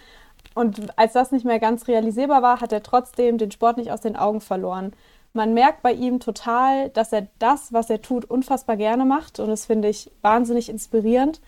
[0.53, 4.01] und als das nicht mehr ganz realisierbar war, hat er trotzdem den Sport nicht aus
[4.01, 4.93] den Augen verloren.
[5.33, 9.39] Man merkt bei ihm total, dass er das, was er tut, unfassbar gerne macht.
[9.39, 11.41] Und das finde ich wahnsinnig inspirierend.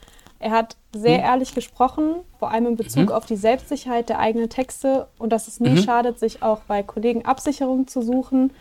[0.44, 1.24] Er hat sehr mhm.
[1.24, 3.12] ehrlich gesprochen, vor allem in Bezug mhm.
[3.14, 5.78] auf die Selbstsicherheit der eigenen Texte und dass es nie mhm.
[5.78, 8.52] schadet, sich auch bei Kollegen Absicherung zu suchen,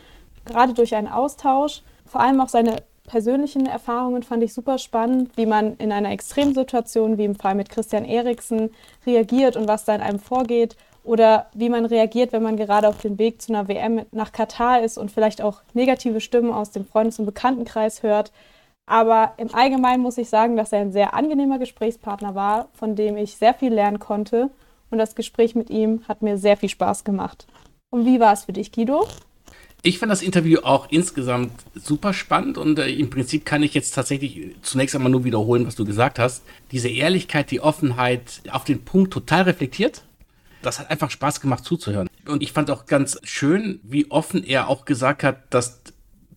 [0.45, 1.83] gerade durch einen Austausch.
[2.07, 2.77] Vor allem auch seine
[3.09, 7.69] persönlichen Erfahrungen fand ich super spannend, wie man in einer Extremsituation, wie im Fall mit
[7.69, 8.71] Christian Eriksen,
[9.05, 10.77] reagiert und was da in einem vorgeht.
[11.03, 14.83] Oder wie man reagiert, wenn man gerade auf dem Weg zu einer WM nach Katar
[14.83, 18.31] ist und vielleicht auch negative Stimmen aus dem Freundes- und Bekanntenkreis hört.
[18.87, 23.17] Aber im Allgemeinen muss ich sagen, dass er ein sehr angenehmer Gesprächspartner war, von dem
[23.17, 24.51] ich sehr viel lernen konnte.
[24.91, 27.47] Und das Gespräch mit ihm hat mir sehr viel Spaß gemacht.
[27.91, 29.07] Und wie war es für dich, Guido?
[29.85, 33.93] Ich fand das Interview auch insgesamt super spannend und äh, im Prinzip kann ich jetzt
[33.93, 36.45] tatsächlich zunächst einmal nur wiederholen, was du gesagt hast.
[36.71, 40.05] Diese Ehrlichkeit, die Offenheit auf den Punkt total reflektiert.
[40.63, 42.09] Das hat einfach Spaß gemacht zuzuhören.
[42.29, 45.81] Und ich fand auch ganz schön, wie offen er auch gesagt hat, dass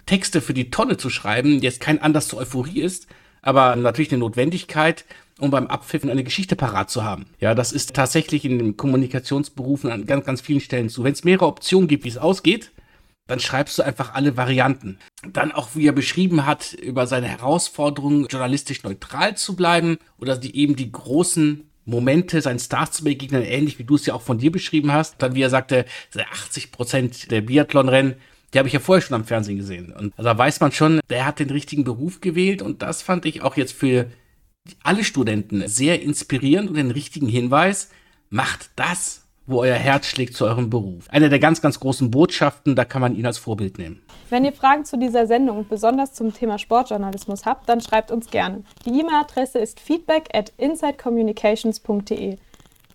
[0.05, 3.07] Texte für die Tonne zu schreiben jetzt kein Anlass zur Euphorie ist,
[3.41, 5.05] aber natürlich eine Notwendigkeit,
[5.39, 7.25] um beim Abpfiffen eine Geschichte parat zu haben.
[7.39, 11.03] Ja, das ist tatsächlich in den Kommunikationsberufen an ganz, ganz vielen Stellen so.
[11.03, 12.71] Wenn es mehrere Optionen gibt, wie es ausgeht,
[13.27, 14.99] dann schreibst du einfach alle Varianten.
[15.27, 20.55] Dann auch, wie er beschrieben hat, über seine Herausforderung, journalistisch neutral zu bleiben oder die
[20.55, 24.37] eben die großen Momente seinen Stars zu begegnen, ähnlich wie du es ja auch von
[24.37, 25.15] dir beschrieben hast.
[25.19, 25.85] Dann, wie er sagte,
[26.15, 28.15] 80 Prozent der Biathlonrennen,
[28.55, 29.91] die habe ich ja vorher schon am Fernsehen gesehen.
[29.91, 33.41] Und da weiß man schon, der hat den richtigen Beruf gewählt und das fand ich
[33.41, 34.07] auch jetzt für
[34.81, 37.89] alle Studenten sehr inspirierend und den richtigen Hinweis.
[38.29, 41.09] Macht das, wo euer Herz schlägt zu eurem Beruf.
[41.09, 44.01] Eine der ganz, ganz großen Botschaften, da kann man ihn als Vorbild nehmen.
[44.29, 48.63] Wenn ihr Fragen zu dieser Sendung, besonders zum Thema Sportjournalismus habt, dann schreibt uns gerne.
[48.85, 52.37] Die E-Mail-Adresse ist feedback at insidecommunications.de.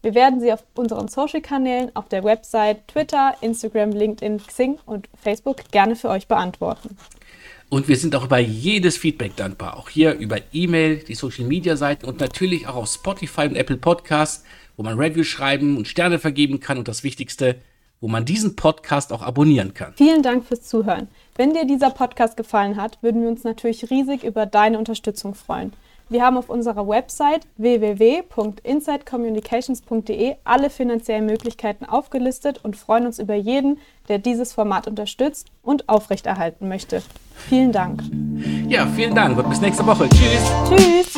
[0.02, 5.70] Wir werden sie auf unseren Social-Kanälen, auf der Website, Twitter, Instagram, LinkedIn, Xing und Facebook
[5.70, 6.96] gerne für euch beantworten.
[7.68, 9.76] Und wir sind auch über jedes Feedback dankbar.
[9.76, 14.44] Auch hier über E-Mail, die Social-Media-Seiten und natürlich auch auf Spotify und Apple Podcasts
[14.80, 17.56] wo man Reviews schreiben und Sterne vergeben kann und das Wichtigste,
[18.00, 19.92] wo man diesen Podcast auch abonnieren kann.
[19.94, 21.08] Vielen Dank fürs Zuhören.
[21.36, 25.74] Wenn dir dieser Podcast gefallen hat, würden wir uns natürlich riesig über deine Unterstützung freuen.
[26.10, 33.78] Wir haben auf unserer Website www.insidecommunications.de alle finanziellen Möglichkeiten aufgelistet und freuen uns über jeden,
[34.08, 37.04] der dieses Format unterstützt und aufrechterhalten möchte.
[37.48, 38.02] Vielen Dank.
[38.66, 40.08] Ja, vielen Dank und bis nächste Woche.
[40.08, 40.50] Tschüss.
[40.68, 41.14] Tschüss.